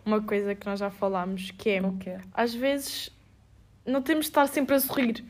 uma 0.05 0.21
coisa 0.21 0.57
que 0.57 0.67
nós 0.67 0.81
já 0.81 0.91
falámos, 0.91 1.53
que 1.53 1.71
é 1.71 1.81
O 1.81 1.93
quê? 1.97 2.17
às 2.35 2.53
vezes 2.53 3.11
não 3.87 4.03
temos 4.03 4.25
de 4.27 4.31
estar 4.31 4.47
sempre 4.49 4.75
a 4.75 4.81
sorrir. 4.81 5.25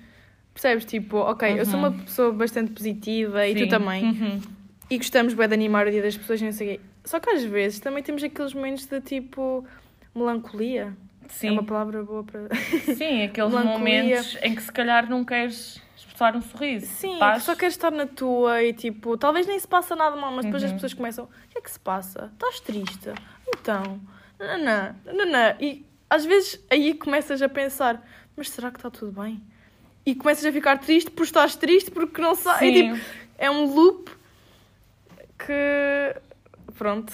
Percebes? 0.54 0.86
Tipo, 0.86 1.18
ok, 1.18 1.60
eu 1.60 1.66
sou 1.66 1.78
uma 1.78 1.92
pessoa 1.92 2.32
bastante 2.32 2.72
positiva 2.72 3.46
e 3.46 3.54
tu 3.54 3.58
Sim. 3.64 3.68
também. 3.68 4.04
Uhum. 4.04 4.40
E 4.88 4.96
gostamos 4.96 5.34
bem 5.34 5.48
de 5.48 5.54
animar 5.54 5.86
o 5.86 5.90
dia 5.90 6.00
das 6.00 6.16
pessoas 6.16 6.40
e 6.40 6.44
não 6.44 6.52
sei 6.52 6.66
o 6.66 6.70
quê. 6.78 6.80
Só 7.04 7.20
que 7.20 7.28
às 7.28 7.44
vezes 7.44 7.78
também 7.80 8.02
temos 8.02 8.22
aqueles 8.24 8.54
momentos 8.54 8.86
de 8.86 9.00
tipo 9.02 9.66
melancolia. 10.14 10.96
Sim. 11.28 11.48
É 11.48 11.52
uma 11.52 11.64
palavra 11.64 12.02
boa 12.04 12.24
para. 12.24 12.48
Sim, 12.96 13.24
aqueles 13.28 13.52
momentos 13.52 14.38
em 14.42 14.54
que 14.54 14.62
se 14.62 14.72
calhar 14.72 15.10
não 15.10 15.24
queres 15.24 15.82
expressar 15.96 16.36
um 16.36 16.42
sorriso. 16.42 16.86
Sim, 16.86 17.18
que 17.18 17.40
só 17.40 17.54
queres 17.54 17.74
estar 17.74 17.90
na 17.90 18.06
tua 18.06 18.62
e 18.62 18.72
tipo, 18.72 19.16
talvez 19.16 19.46
nem 19.46 19.58
se 19.58 19.66
passa 19.68 19.94
nada 19.96 20.16
mal, 20.16 20.32
mas 20.32 20.44
depois 20.44 20.62
as 20.62 20.70
Uhum. 20.70 20.76
pessoas 20.76 20.94
começam: 20.94 21.24
o 21.24 21.48
que 21.50 21.58
é 21.58 21.60
que 21.60 21.70
se 21.70 21.78
passa? 21.80 22.30
Estás 22.32 22.60
triste? 22.60 23.10
Então, 23.48 24.00
nanã, 24.38 24.94
nanã. 25.04 25.56
E 25.60 25.84
às 26.10 26.24
vezes 26.24 26.60
aí 26.70 26.94
começas 26.94 27.40
a 27.42 27.48
pensar: 27.48 28.02
mas 28.36 28.50
será 28.50 28.70
que 28.70 28.78
está 28.78 28.90
tudo 28.90 29.20
bem? 29.20 29.42
E 30.06 30.14
começas 30.14 30.44
a 30.44 30.52
ficar 30.52 30.78
triste 30.78 31.10
por 31.10 31.22
estás 31.24 31.56
triste 31.56 31.90
porque 31.90 32.20
não 32.20 32.34
sabes. 32.34 32.62
E, 32.62 32.72
tipo, 32.94 33.00
é 33.38 33.50
um 33.50 33.64
loop 33.74 34.10
que. 35.38 36.16
Pronto. 36.76 37.12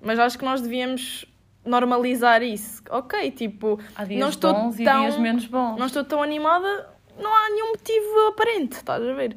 Mas 0.00 0.18
acho 0.18 0.38
que 0.38 0.44
nós 0.44 0.60
devíamos 0.60 1.24
normalizar 1.64 2.42
isso. 2.42 2.82
Ok, 2.90 3.30
tipo, 3.32 3.78
Há 3.96 4.04
dias 4.04 4.20
não 4.20 4.28
estou 4.28 4.52
bons 4.54 4.78
e 4.78 4.84
tão- 4.84 5.00
dias 5.02 5.18
menos 5.18 5.46
bons. 5.46 5.76
não 5.78 5.86
estou 5.86 6.04
tão 6.04 6.22
animada, 6.22 6.88
não 7.18 7.34
há 7.34 7.50
nenhum 7.50 7.68
motivo 7.70 8.28
aparente, 8.28 8.76
estás 8.76 9.02
a 9.02 9.12
ver? 9.12 9.36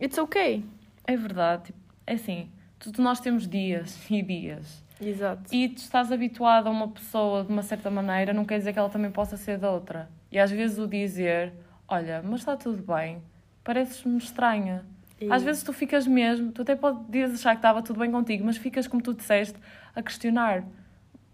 It's 0.00 0.18
ok. 0.18 0.64
É 1.06 1.16
verdade. 1.16 1.64
Tipo, 1.66 1.78
é 2.06 2.14
assim, 2.14 2.50
tudo 2.78 3.02
nós 3.02 3.20
temos 3.20 3.46
dias 3.48 3.98
e 4.10 4.22
dias. 4.22 4.84
Exato. 5.00 5.54
E 5.54 5.68
tu 5.68 5.78
estás 5.78 6.10
habituado 6.10 6.68
a 6.68 6.70
uma 6.70 6.88
pessoa 6.88 7.44
de 7.44 7.52
uma 7.52 7.62
certa 7.62 7.90
maneira, 7.90 8.32
não 8.32 8.44
quer 8.44 8.58
dizer 8.58 8.72
que 8.72 8.78
ela 8.78 8.88
também 8.88 9.10
possa 9.10 9.36
ser 9.36 9.58
de 9.58 9.66
outra. 9.66 10.08
E 10.32 10.38
às 10.38 10.50
vezes 10.50 10.78
o 10.78 10.86
dizer, 10.86 11.52
olha, 11.86 12.22
mas 12.22 12.40
está 12.40 12.56
tudo 12.56 12.82
bem, 12.94 13.22
pareces-me 13.62 14.16
estranha. 14.18 14.84
E- 15.20 15.30
Às 15.30 15.42
vezes 15.42 15.62
tu 15.62 15.72
ficas 15.72 16.06
mesmo, 16.06 16.50
tu 16.52 16.62
até 16.62 16.74
podias 16.76 17.32
achar 17.34 17.50
que 17.52 17.58
estava 17.58 17.82
tudo 17.82 17.98
bem 18.00 18.10
contigo, 18.10 18.44
mas 18.44 18.56
ficas, 18.56 18.86
como 18.86 19.02
tu 19.02 19.12
disseste, 19.14 19.58
a 19.94 20.02
questionar. 20.02 20.64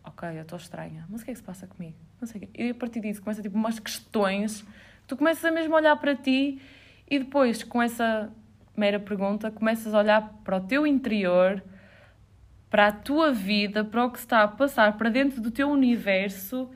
Ok, 0.04 0.28
eu 0.36 0.42
estou 0.42 0.56
estranha, 0.58 1.06
mas 1.08 1.22
o 1.22 1.24
que 1.24 1.30
é 1.30 1.34
que 1.34 1.38
se 1.38 1.44
passa 1.44 1.66
comigo? 1.66 1.96
Não 2.20 2.26
sei 2.26 2.40
o 2.40 2.46
quê. 2.46 2.50
E 2.62 2.70
a 2.70 2.74
partir 2.74 3.00
disso 3.00 3.22
começa 3.22 3.40
tipo 3.42 3.56
umas 3.56 3.78
questões, 3.78 4.64
tu 5.06 5.16
começas 5.16 5.44
a 5.44 5.50
mesmo 5.50 5.74
olhar 5.74 5.96
para 5.96 6.14
ti 6.14 6.60
e 7.10 7.18
depois, 7.18 7.62
com 7.62 7.82
essa 7.82 8.32
mera 8.76 8.98
pergunta, 8.98 9.50
começas 9.50 9.92
a 9.94 9.98
olhar 9.98 10.32
para 10.44 10.56
o 10.56 10.60
teu 10.60 10.86
interior, 10.86 11.62
para 12.70 12.88
a 12.88 12.92
tua 12.92 13.30
vida, 13.32 13.84
para 13.84 14.04
o 14.06 14.10
que 14.10 14.18
se 14.18 14.24
está 14.24 14.42
a 14.42 14.48
passar 14.48 14.96
para 14.96 15.10
dentro 15.10 15.40
do 15.40 15.50
teu 15.50 15.68
universo 15.70 16.70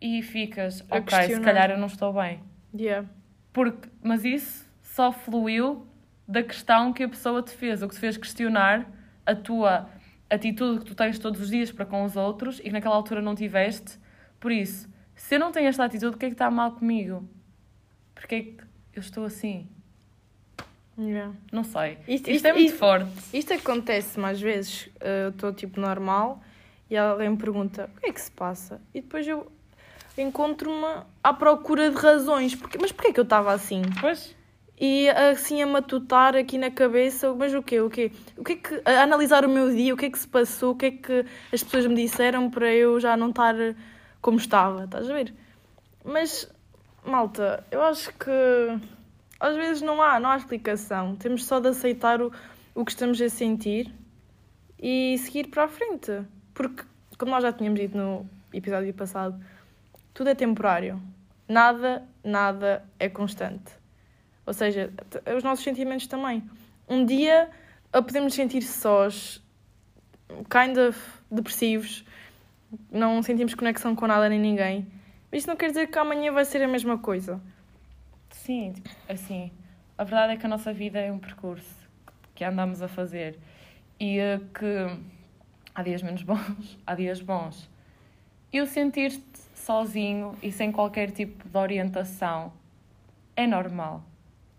e 0.00 0.22
ficas, 0.22 0.84
A 0.90 0.96
ok, 0.96 1.10
se 1.10 1.18
questionar. 1.18 1.44
calhar 1.44 1.70
eu 1.70 1.78
não 1.78 1.86
estou 1.86 2.12
bem. 2.12 2.40
Yeah. 2.74 3.08
Porque, 3.52 3.88
mas 4.02 4.24
isso 4.24 4.68
só 4.82 5.12
fluiu 5.12 5.86
da 6.26 6.42
questão 6.42 6.92
que 6.92 7.04
a 7.04 7.08
pessoa 7.08 7.42
te 7.42 7.52
fez, 7.52 7.80
o 7.82 7.88
que 7.88 7.94
te 7.94 8.00
fez 8.00 8.16
questionar 8.16 8.90
a 9.24 9.34
tua 9.34 9.88
atitude 10.28 10.80
que 10.80 10.84
tu 10.86 10.94
tens 10.94 11.18
todos 11.18 11.40
os 11.40 11.50
dias 11.50 11.70
para 11.70 11.86
com 11.86 12.02
os 12.02 12.16
outros 12.16 12.58
e 12.58 12.64
que 12.64 12.72
naquela 12.72 12.96
altura 12.96 13.22
não 13.22 13.34
tiveste. 13.34 13.98
Por 14.40 14.50
isso, 14.50 14.88
se 15.14 15.36
eu 15.36 15.38
não 15.38 15.52
tenho 15.52 15.68
esta 15.68 15.84
atitude, 15.84 16.16
o 16.16 16.18
que 16.18 16.26
é 16.26 16.28
que 16.28 16.34
está 16.34 16.50
mal 16.50 16.72
comigo? 16.72 17.28
Porque 18.16 18.34
é 18.34 18.40
que 18.42 18.56
eu 18.94 19.00
estou 19.00 19.24
assim? 19.24 19.68
Yeah. 20.98 21.32
Não 21.52 21.62
sei. 21.62 21.92
Isto- 22.08 22.08
Isto, 22.08 22.30
isto- 22.30 22.46
é 22.46 22.52
muito 22.52 22.66
isto- 22.68 22.78
forte. 22.78 23.10
Isto 23.32 23.52
acontece 23.52 24.18
mais 24.18 24.40
vezes. 24.40 24.88
eh, 25.00 25.24
Eu 25.26 25.28
estou 25.28 25.52
tipo 25.52 25.78
normal 25.80 26.42
e 26.90 26.96
alguém 26.96 27.28
me 27.28 27.36
pergunta 27.36 27.88
o 27.96 28.00
que 28.00 28.06
é 28.08 28.12
que 28.12 28.20
se 28.20 28.30
passa? 28.30 28.80
E 28.94 29.00
depois 29.02 29.26
eu 29.28 29.46
encontro-me 30.16 31.02
à 31.22 31.32
procura 31.34 31.90
de 31.90 31.96
razões. 31.96 32.54
Porque, 32.54 32.78
mas 32.80 32.90
porquê 32.92 33.12
que 33.12 33.20
eu 33.20 33.24
estava 33.24 33.52
assim? 33.52 33.82
Pois, 34.00 34.34
E 34.78 35.08
assim 35.10 35.62
a 35.62 35.66
matutar 35.66 36.34
aqui 36.36 36.58
na 36.58 36.70
cabeça, 36.70 37.32
mas 37.34 37.52
o 37.54 37.62
quê? 37.62 37.80
O 37.80 37.88
quê? 37.90 38.10
O 38.36 38.42
que 38.44 38.52
é 38.52 38.56
que. 38.56 38.82
A 38.84 39.02
analisar 39.02 39.44
o 39.44 39.48
meu 39.48 39.74
dia, 39.74 39.92
o 39.94 39.96
que 39.96 40.06
é 40.06 40.10
que 40.10 40.18
se 40.18 40.28
passou, 40.28 40.72
o 40.72 40.76
que 40.76 40.86
é 40.86 40.90
que 40.90 41.24
as 41.52 41.62
pessoas 41.62 41.86
me 41.86 41.94
disseram 41.94 42.50
para 42.50 42.70
eu 42.74 42.98
já 43.00 43.16
não 43.16 43.30
estar 43.30 43.54
como 44.20 44.36
estava, 44.38 44.84
estás 44.84 45.08
a 45.10 45.14
ver? 45.14 45.32
Mas, 46.04 46.50
malta, 47.06 47.64
eu 47.70 47.82
acho 47.82 48.12
que 48.14 48.30
às 49.38 49.54
vezes 49.54 49.82
não 49.82 50.02
há, 50.02 50.18
não 50.18 50.30
há 50.30 50.36
explicação. 50.36 51.16
Temos 51.16 51.44
só 51.44 51.60
de 51.60 51.68
aceitar 51.68 52.20
o, 52.20 52.32
o 52.74 52.84
que 52.84 52.90
estamos 52.90 53.20
a 53.20 53.28
sentir 53.28 53.92
e 54.78 55.16
seguir 55.18 55.48
para 55.48 55.64
a 55.64 55.68
frente. 55.68 56.22
Porque, 56.52 56.82
como 57.18 57.30
nós 57.30 57.42
já 57.42 57.52
tínhamos 57.52 57.80
dito 57.80 57.96
no 57.96 58.28
episódio 58.52 58.92
passado, 58.94 59.38
tudo 60.12 60.30
é 60.30 60.34
temporário. 60.34 61.00
Nada, 61.48 62.02
nada 62.24 62.84
é 62.98 63.08
constante. 63.08 63.72
Ou 64.44 64.52
seja, 64.52 64.92
os 65.36 65.42
nossos 65.42 65.64
sentimentos 65.64 66.06
também. 66.06 66.42
Um 66.88 67.04
dia 67.04 67.50
podemos 67.92 68.34
sentir 68.34 68.62
sós, 68.62 69.42
kind 70.50 70.76
of 70.76 70.98
depressivos, 71.30 72.04
não 72.90 73.22
sentimos 73.22 73.54
conexão 73.54 73.94
com 73.94 74.06
nada 74.06 74.28
nem 74.28 74.38
ninguém. 74.38 74.86
Isso 75.36 75.46
não 75.48 75.56
quer 75.56 75.68
dizer 75.68 75.88
que 75.88 75.98
amanhã 75.98 76.32
vai 76.32 76.44
ser 76.44 76.62
a 76.62 76.68
mesma 76.68 76.96
coisa. 76.98 77.40
sim, 78.30 78.72
tipo, 78.72 78.88
assim, 79.08 79.50
a 79.98 80.04
verdade 80.04 80.32
é 80.34 80.36
que 80.36 80.46
a 80.46 80.48
nossa 80.48 80.72
vida 80.72 80.98
é 80.98 81.10
um 81.12 81.18
percurso 81.18 81.74
que 82.34 82.42
andamos 82.44 82.80
a 82.82 82.88
fazer 82.88 83.38
e 84.00 84.18
eh, 84.18 84.40
que 84.54 84.98
há 85.74 85.82
dias 85.82 86.02
menos 86.02 86.22
bons, 86.22 86.78
há 86.86 86.94
dias 86.94 87.20
bons. 87.20 87.68
E 88.52 88.60
o 88.62 88.66
sentir-te 88.66 89.22
sozinho 89.54 90.34
e 90.42 90.50
sem 90.50 90.72
qualquer 90.72 91.10
tipo 91.10 91.46
de 91.48 91.58
orientação 91.58 92.52
é 93.36 93.46
normal. 93.46 94.02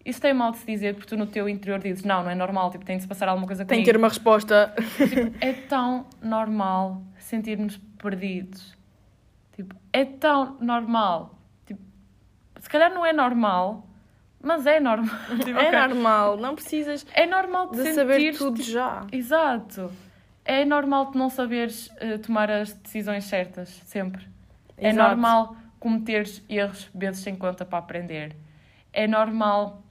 Isso 0.05 0.21
tem 0.21 0.33
mal 0.33 0.51
de 0.51 0.59
se 0.59 0.65
dizer 0.65 0.93
porque 0.93 1.07
tu 1.09 1.17
no 1.17 1.25
teu 1.25 1.49
interior 1.49 1.79
dizes 1.79 2.03
não, 2.03 2.23
não 2.23 2.29
é 2.29 2.35
normal, 2.35 2.69
tipo, 2.71 2.85
tem 2.85 2.97
de 2.97 3.03
se 3.03 3.07
passar 3.09 3.27
alguma 3.27 3.47
coisa 3.47 3.65
Tem 3.65 3.77
comigo. 3.79 3.85
que 3.85 3.91
ter 3.91 3.97
uma 3.97 4.07
resposta. 4.09 4.73
Tipo, 4.97 5.35
é 5.43 5.53
tão 5.53 6.05
normal 6.21 7.01
sentir-nos 7.19 7.77
perdidos. 7.97 8.76
Tipo, 9.57 9.75
é 9.91 10.05
tão 10.05 10.55
normal. 10.61 11.35
Tipo, 11.65 11.81
se 12.59 12.69
calhar 12.69 12.93
não 12.93 13.03
é 13.03 13.11
normal, 13.11 13.87
mas 14.39 14.67
é 14.67 14.79
normal. 14.79 15.15
Tipo, 15.43 15.57
É 15.59 15.67
ok. 15.69 15.79
normal, 15.79 16.37
não 16.37 16.53
precisas 16.53 17.03
É 17.11 17.25
normal 17.25 17.71
de, 17.71 17.81
de 17.81 17.93
saber 17.93 18.37
tudo 18.37 18.61
já. 18.61 19.05
Exato. 19.11 19.91
É 20.45 20.63
normal 20.63 21.09
de 21.11 21.17
não 21.17 21.27
saberes 21.29 21.91
eh, 21.97 22.19
tomar 22.19 22.51
as 22.51 22.71
decisões 22.71 23.25
certas, 23.25 23.69
sempre. 23.85 24.27
É 24.77 24.89
Exato. 24.89 25.09
normal 25.09 25.55
cometeres 25.79 26.43
erros 26.47 26.87
vezes 26.93 27.23
sem 27.23 27.35
conta 27.35 27.65
para 27.65 27.79
aprender. 27.79 28.35
É 28.93 29.07
normal, 29.07 29.83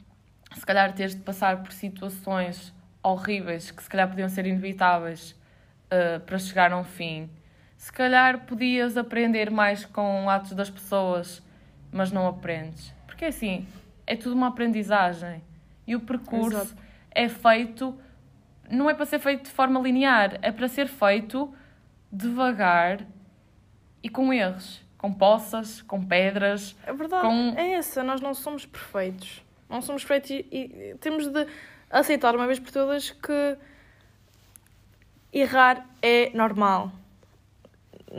se 0.54 0.64
calhar, 0.64 0.92
teres 0.94 1.16
de 1.16 1.22
passar 1.22 1.60
por 1.62 1.72
situações 1.72 2.72
horríveis 3.02 3.72
que 3.72 3.82
se 3.82 3.88
calhar 3.88 4.08
podiam 4.08 4.28
ser 4.28 4.46
inevitáveis 4.46 5.34
eh, 5.90 6.20
para 6.20 6.38
chegar 6.38 6.72
a 6.72 6.78
um 6.78 6.84
fim. 6.84 7.28
Se 7.76 7.92
calhar 7.92 8.46
podias 8.46 8.96
aprender 8.96 9.50
mais 9.50 9.84
com 9.84 10.28
atos 10.28 10.52
das 10.52 10.70
pessoas, 10.70 11.42
mas 11.92 12.10
não 12.10 12.26
aprendes. 12.26 12.92
Porque 13.06 13.26
assim, 13.26 13.66
é 14.06 14.16
tudo 14.16 14.34
uma 14.34 14.48
aprendizagem. 14.48 15.42
E 15.86 15.94
o 15.94 16.00
percurso 16.00 16.56
Exato. 16.58 16.82
é 17.10 17.28
feito, 17.28 17.96
não 18.70 18.88
é 18.90 18.94
para 18.94 19.06
ser 19.06 19.18
feito 19.18 19.44
de 19.44 19.50
forma 19.50 19.78
linear, 19.80 20.38
é 20.42 20.50
para 20.50 20.68
ser 20.68 20.88
feito 20.88 21.52
devagar 22.10 23.00
e 24.02 24.08
com 24.08 24.32
erros, 24.32 24.82
com 24.98 25.12
poças, 25.12 25.82
com 25.82 26.04
pedras. 26.04 26.74
A 26.86 26.92
verdade 26.92 27.22
Com- 27.26 27.54
é 27.56 27.72
essa, 27.74 28.02
nós 28.02 28.20
não 28.20 28.34
somos 28.34 28.64
perfeitos. 28.66 29.42
Não 29.68 29.80
somos 29.82 30.02
perfeitos 30.04 30.30
e, 30.30 30.46
e 30.50 30.96
temos 31.00 31.26
de 31.28 31.46
aceitar 31.90 32.34
uma 32.34 32.46
vez 32.46 32.58
por 32.58 32.70
todas 32.70 33.10
que 33.10 33.58
errar 35.32 35.86
é 36.02 36.30
normal. 36.34 36.92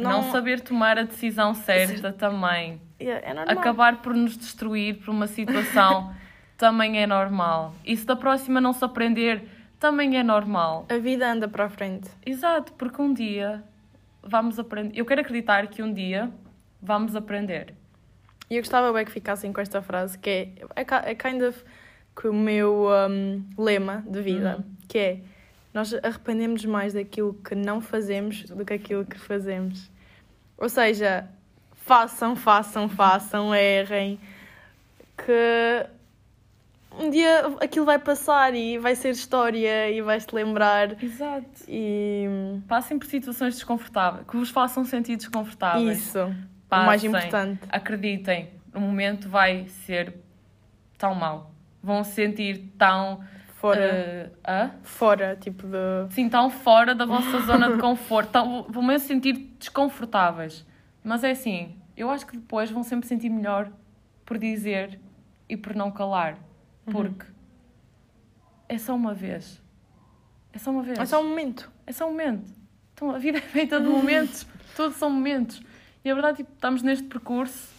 Não, 0.03 0.31
saber 0.31 0.61
tomar 0.61 0.97
a 0.97 1.03
decisão 1.03 1.53
certa 1.53 2.11
também. 2.11 2.81
É, 2.99 3.31
é 3.31 3.33
normal. 3.33 3.57
Acabar 3.57 4.01
por 4.01 4.13
nos 4.13 4.37
destruir 4.37 4.99
por 4.99 5.09
uma 5.09 5.27
situação 5.27 6.13
também 6.57 7.01
é 7.01 7.07
normal. 7.07 7.75
E 7.85 7.95
se 7.95 8.05
da 8.05 8.15
próxima 8.15 8.59
não 8.61 8.73
se 8.73 8.83
aprender, 8.83 9.47
também 9.79 10.17
é 10.17 10.23
normal. 10.23 10.85
A 10.89 10.97
vida 10.97 11.31
anda 11.31 11.47
para 11.47 11.65
a 11.65 11.69
frente. 11.69 12.09
Exato, 12.25 12.73
porque 12.73 13.01
um 13.01 13.13
dia 13.13 13.63
vamos 14.23 14.59
aprender. 14.59 14.97
Eu 14.97 15.05
quero 15.05 15.21
acreditar 15.21 15.67
que 15.67 15.81
um 15.81 15.93
dia 15.93 16.31
vamos 16.81 17.15
aprender. 17.15 17.73
E 18.49 18.55
eu 18.55 18.61
gostava 18.61 18.91
bem 18.93 19.05
que 19.05 19.11
ficassem 19.11 19.51
com 19.51 19.59
esta 19.59 19.81
frase, 19.81 20.17
que 20.17 20.29
é, 20.29 20.49
é, 20.75 21.11
é 21.11 21.15
kind 21.15 21.41
of 21.41 21.63
que 22.19 22.27
o 22.27 22.33
meu 22.33 22.87
um, 22.87 23.43
lema 23.57 24.03
de 24.07 24.21
vida, 24.21 24.65
que 24.87 24.97
é 24.97 25.21
nós 25.73 25.93
arrependemos 25.93 26.65
mais 26.65 26.93
daquilo 26.93 27.33
que 27.33 27.55
não 27.55 27.81
fazemos 27.81 28.43
do 28.43 28.65
que 28.65 28.73
aquilo 28.73 29.05
que 29.05 29.17
fazemos. 29.17 29.89
Ou 30.57 30.69
seja, 30.69 31.27
façam, 31.75 32.35
façam, 32.35 32.89
façam, 32.89 33.53
errem, 33.53 34.19
que 35.17 35.85
um 36.99 37.09
dia 37.09 37.45
aquilo 37.61 37.85
vai 37.85 37.99
passar 37.99 38.55
e 38.55 38.77
vai 38.77 38.95
ser 38.95 39.11
história 39.11 39.89
e 39.91 40.01
vais-te 40.01 40.33
lembrar 40.33 41.01
Exato. 41.01 41.45
e 41.67 42.25
Passem 42.67 42.97
por 42.97 43.05
situações 43.05 43.55
desconfortáveis, 43.55 44.25
que 44.27 44.35
vos 44.35 44.49
façam 44.49 44.83
sentir 44.83 45.15
desconfortáveis. 45.15 45.99
isso, 45.99 46.19
o 46.19 46.35
Passem. 46.67 46.85
mais 46.85 47.03
importante. 47.03 47.61
Acreditem, 47.69 48.49
no 48.73 48.81
momento 48.81 49.29
vai 49.29 49.67
ser 49.85 50.13
tão 50.97 51.13
mau. 51.13 51.51
Vão 51.81 52.03
se 52.03 52.13
sentir 52.13 52.71
tão. 52.77 53.23
Fora, 53.59 54.31
hã? 54.47 54.71
fora, 54.83 55.35
tipo 55.35 55.65
de... 55.65 56.13
Sim, 56.13 56.29
tão 56.29 56.47
fora 56.47 56.93
da 56.93 57.05
vossa 57.05 57.39
zona 57.41 57.71
de 57.73 57.81
conforto. 57.81 58.29
Tão, 58.29 58.63
vão 58.69 58.83
mesmo 58.83 58.99
se 58.99 59.07
sentir 59.07 59.33
desconfortáveis. 59.57 60.63
Mas 61.03 61.23
é 61.23 61.31
assim, 61.31 61.75
eu 61.95 62.09
acho 62.11 62.27
que 62.27 62.37
depois 62.37 62.69
vão 62.69 62.83
sempre 62.83 63.07
sentir 63.07 63.29
melhor 63.29 63.71
por 64.23 64.37
dizer 64.37 64.99
e 65.49 65.57
por 65.57 65.75
não 65.75 65.89
calar. 65.89 66.37
Porque 66.85 67.25
é 68.69 68.77
só 68.77 68.95
uma 68.95 69.15
vez. 69.15 69.59
É 70.53 70.59
só 70.59 70.69
uma 70.69 70.83
vez. 70.83 70.99
É 70.99 71.05
só 71.05 71.19
um 71.19 71.27
momento. 71.27 71.71
É 71.87 71.91
só 71.91 72.05
um 72.05 72.11
momento. 72.11 72.47
Então, 72.93 73.09
a 73.09 73.17
vida 73.17 73.39
é 73.39 73.41
feita 73.41 73.79
de 73.79 73.87
momentos. 73.87 74.45
Todos 74.77 74.97
são 74.97 75.09
momentos. 75.09 75.61
E 76.05 76.11
a 76.11 76.13
verdade, 76.13 76.37
tipo, 76.37 76.51
estamos 76.53 76.83
neste 76.83 77.05
percurso 77.05 77.69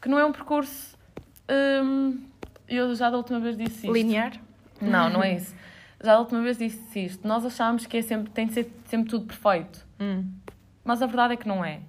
que 0.00 0.08
não 0.08 0.20
é 0.20 0.24
um 0.24 0.32
percurso. 0.32 0.96
hum, 1.82 2.22
eu 2.68 2.94
já 2.94 3.10
da 3.10 3.16
última 3.16 3.40
vez 3.40 3.56
disse 3.56 3.86
isto. 3.86 3.92
Linear. 3.92 4.43
Não, 4.80 5.08
não 5.10 5.22
é 5.22 5.34
isso. 5.34 5.54
Já 6.02 6.12
da 6.12 6.20
última 6.20 6.42
vez 6.42 6.58
disse 6.58 7.04
isto. 7.04 7.26
Nós 7.26 7.44
achamos 7.44 7.86
que 7.86 7.96
é 7.96 8.02
sempre, 8.02 8.30
tem 8.30 8.46
de 8.46 8.54
ser 8.54 8.70
sempre 8.86 9.08
tudo 9.08 9.26
perfeito. 9.26 9.86
Hum. 10.00 10.30
Mas 10.84 11.00
a 11.00 11.06
verdade 11.06 11.34
é 11.34 11.36
que 11.36 11.48
não 11.48 11.64
é. 11.64 11.80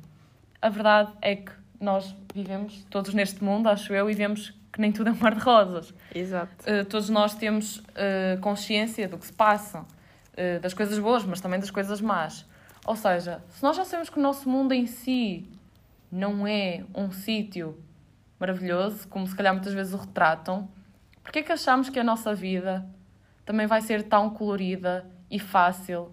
A 0.62 0.70
verdade 0.70 1.12
é 1.22 1.36
que 1.36 1.52
nós 1.80 2.16
vivemos 2.34 2.86
todos 2.90 3.14
neste 3.14 3.44
mundo, 3.44 3.68
acho 3.68 3.94
eu, 3.94 4.10
e 4.10 4.14
vemos 4.14 4.54
que 4.72 4.82
nem 4.82 4.92
tudo 4.92 5.10
é 5.10 5.14
um 5.14 5.18
mar 5.18 5.34
de 5.34 5.42
rosas. 5.42 5.94
Exato. 6.14 6.52
Uh, 6.70 6.86
todos 6.86 7.10
nós 7.10 7.34
temos 7.36 7.78
uh, 7.78 8.40
consciência 8.42 9.08
do 9.08 9.18
que 9.18 9.26
se 9.26 9.34
passa, 9.34 9.82
uh, 9.82 10.60
das 10.62 10.74
coisas 10.74 11.00
boas, 11.00 11.24
mas 11.24 11.40
também 11.40 11.60
das 11.60 11.72
coisas 11.72 12.02
más. 12.02 12.46
Ou 12.86 12.96
seja, 12.96 13.42
se 13.50 13.64
nós 13.64 13.76
já 13.76 13.86
sabemos 13.86 14.10
que 14.10 14.20
o 14.20 14.22
nosso 14.22 14.50
mundo 14.50 14.74
em 14.74 14.86
si 14.86 15.50
não 16.12 16.46
é 16.46 16.84
um 16.94 17.12
sítio 17.12 17.78
maravilhoso, 18.40 19.08
como 19.08 19.26
se 19.26 19.36
calhar 19.36 19.54
muitas 19.54 19.74
vezes 19.74 19.94
o 19.94 19.98
retratam, 19.98 20.70
porquê 21.26 21.44
que 21.44 21.52
achamos 21.52 21.90
que 21.90 22.00
a 22.00 22.04
nossa 22.04 22.34
vida 22.34 22.88
também 23.44 23.68
vai 23.68 23.82
ser 23.82 24.04
tão 24.04 24.30
colorida 24.30 25.06
e 25.30 25.40
fácil? 25.40 26.12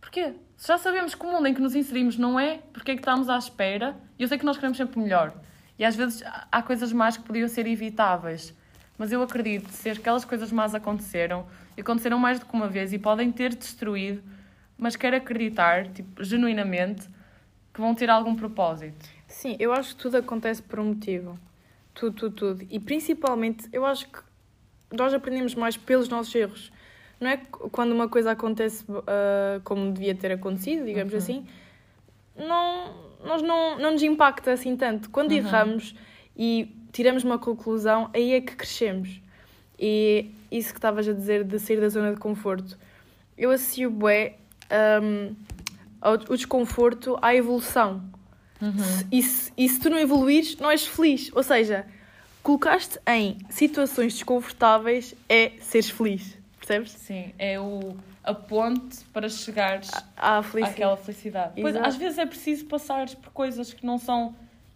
Porquê? 0.00 0.34
Se 0.56 0.68
já 0.68 0.78
sabemos 0.78 1.14
que 1.14 1.24
o 1.26 1.30
mundo 1.32 1.46
em 1.46 1.54
que 1.54 1.60
nos 1.60 1.74
inserimos 1.74 2.16
não 2.18 2.38
é, 2.38 2.58
porquê 2.72 2.92
é 2.92 2.94
que 2.94 3.00
estamos 3.00 3.28
à 3.28 3.38
espera? 3.38 3.96
E 4.18 4.22
eu 4.22 4.28
sei 4.28 4.38
que 4.38 4.44
nós 4.44 4.56
queremos 4.56 4.76
sempre 4.76 5.00
melhor. 5.00 5.32
E 5.78 5.84
às 5.84 5.96
vezes 5.96 6.22
há- 6.50 6.62
coisas 6.62 6.92
más 6.92 7.16
que 7.16 7.22
podiam 7.22 7.48
ser 7.48 7.66
evitáveis. 7.66 8.54
Mas 8.96 9.10
eu 9.12 9.22
acredito 9.22 9.66
que 9.68 9.74
se 9.74 9.90
aquelas 9.90 10.24
coisas 10.24 10.50
más 10.52 10.74
aconteceram, 10.74 11.46
e 11.76 11.80
aconteceram 11.80 12.18
mais 12.18 12.38
do 12.40 12.46
que 12.46 12.52
uma 12.54 12.66
vez 12.68 12.92
e 12.92 12.98
podem 12.98 13.30
ter 13.30 13.54
destruído, 13.54 14.22
mas 14.76 14.96
quero 14.96 15.16
acreditar, 15.16 15.86
tipo, 15.88 16.22
genuinamente, 16.22 17.08
que 17.72 17.80
vão 17.80 17.94
ter 17.94 18.10
algum 18.10 18.34
propósito. 18.34 19.08
Sim, 19.28 19.56
eu 19.60 19.72
acho 19.72 19.94
que 19.94 20.02
tudo 20.02 20.16
acontece 20.16 20.60
por 20.60 20.80
um 20.80 20.86
motivo. 20.86 21.38
Tudo, 21.98 22.14
tudo, 22.14 22.34
tudo. 22.34 22.66
E 22.70 22.78
principalmente, 22.78 23.68
eu 23.72 23.84
acho 23.84 24.06
que 24.08 24.18
nós 24.92 25.12
aprendemos 25.12 25.54
mais 25.54 25.76
pelos 25.76 26.08
nossos 26.08 26.34
erros. 26.34 26.72
Não 27.20 27.28
é 27.28 27.36
quando 27.72 27.90
uma 27.92 28.08
coisa 28.08 28.30
acontece 28.30 28.84
ah, 29.06 29.60
como 29.64 29.92
devia 29.92 30.14
ter 30.14 30.30
acontecido, 30.32 30.84
digamos 30.84 31.12
Uhum. 31.12 31.18
assim, 31.18 31.46
não, 32.36 32.94
nós 33.24 33.42
não, 33.42 33.78
não 33.78 33.92
nos 33.92 34.02
impacta 34.02 34.52
assim 34.52 34.76
tanto. 34.76 35.10
Quando 35.10 35.32
Uhum. 35.32 35.38
erramos 35.38 35.94
e 36.36 36.72
tiramos 36.92 37.24
uma 37.24 37.38
conclusão, 37.38 38.08
aí 38.14 38.32
é 38.32 38.40
que 38.40 38.54
crescemos. 38.54 39.20
E 39.78 40.30
isso 40.50 40.70
que 40.72 40.78
estavas 40.78 41.08
a 41.08 41.12
dizer 41.12 41.42
de 41.44 41.58
sair 41.58 41.80
da 41.80 41.88
zona 41.88 42.12
de 42.14 42.20
conforto. 42.20 42.78
Eu 43.36 43.50
associo 43.50 43.90
bué 43.90 44.36
um, 45.02 45.34
o 46.28 46.36
desconforto 46.36 47.18
à 47.20 47.34
evolução. 47.34 48.02
Se- 48.58 49.06
E, 49.12 49.22
se, 49.22 49.52
e 49.56 49.68
se 49.68 49.78
tu 49.80 49.88
não 49.90 49.98
evoluires, 49.98 50.56
não 50.56 50.70
és 50.70 50.84
feliz. 50.86 51.30
Ou 51.34 51.42
seja, 51.42 51.86
colocaste 52.42 52.98
em 53.06 53.38
situações 53.50 54.14
desconfortáveis 54.14 55.14
é 55.28 55.52
seres 55.60 55.90
feliz. 55.90 56.36
Percebes? 56.58 56.92
Sim, 56.92 57.32
é 57.38 57.58
o, 57.58 57.96
a 58.22 58.34
ponte 58.34 58.98
para 59.12 59.28
chegares 59.28 59.90
À 60.16 60.42
felicidade. 60.42 60.72
àquela 60.74 60.96
felicidade. 60.96 61.60
Pois, 61.60 61.76
às 61.76 61.96
vezes 61.96 62.18
é 62.18 62.26
preciso 62.26 62.64
passares 62.66 63.14
por 63.14 63.30
coisas 63.32 63.72
que 63.72 63.86
não 63.86 63.98
são 63.98 64.34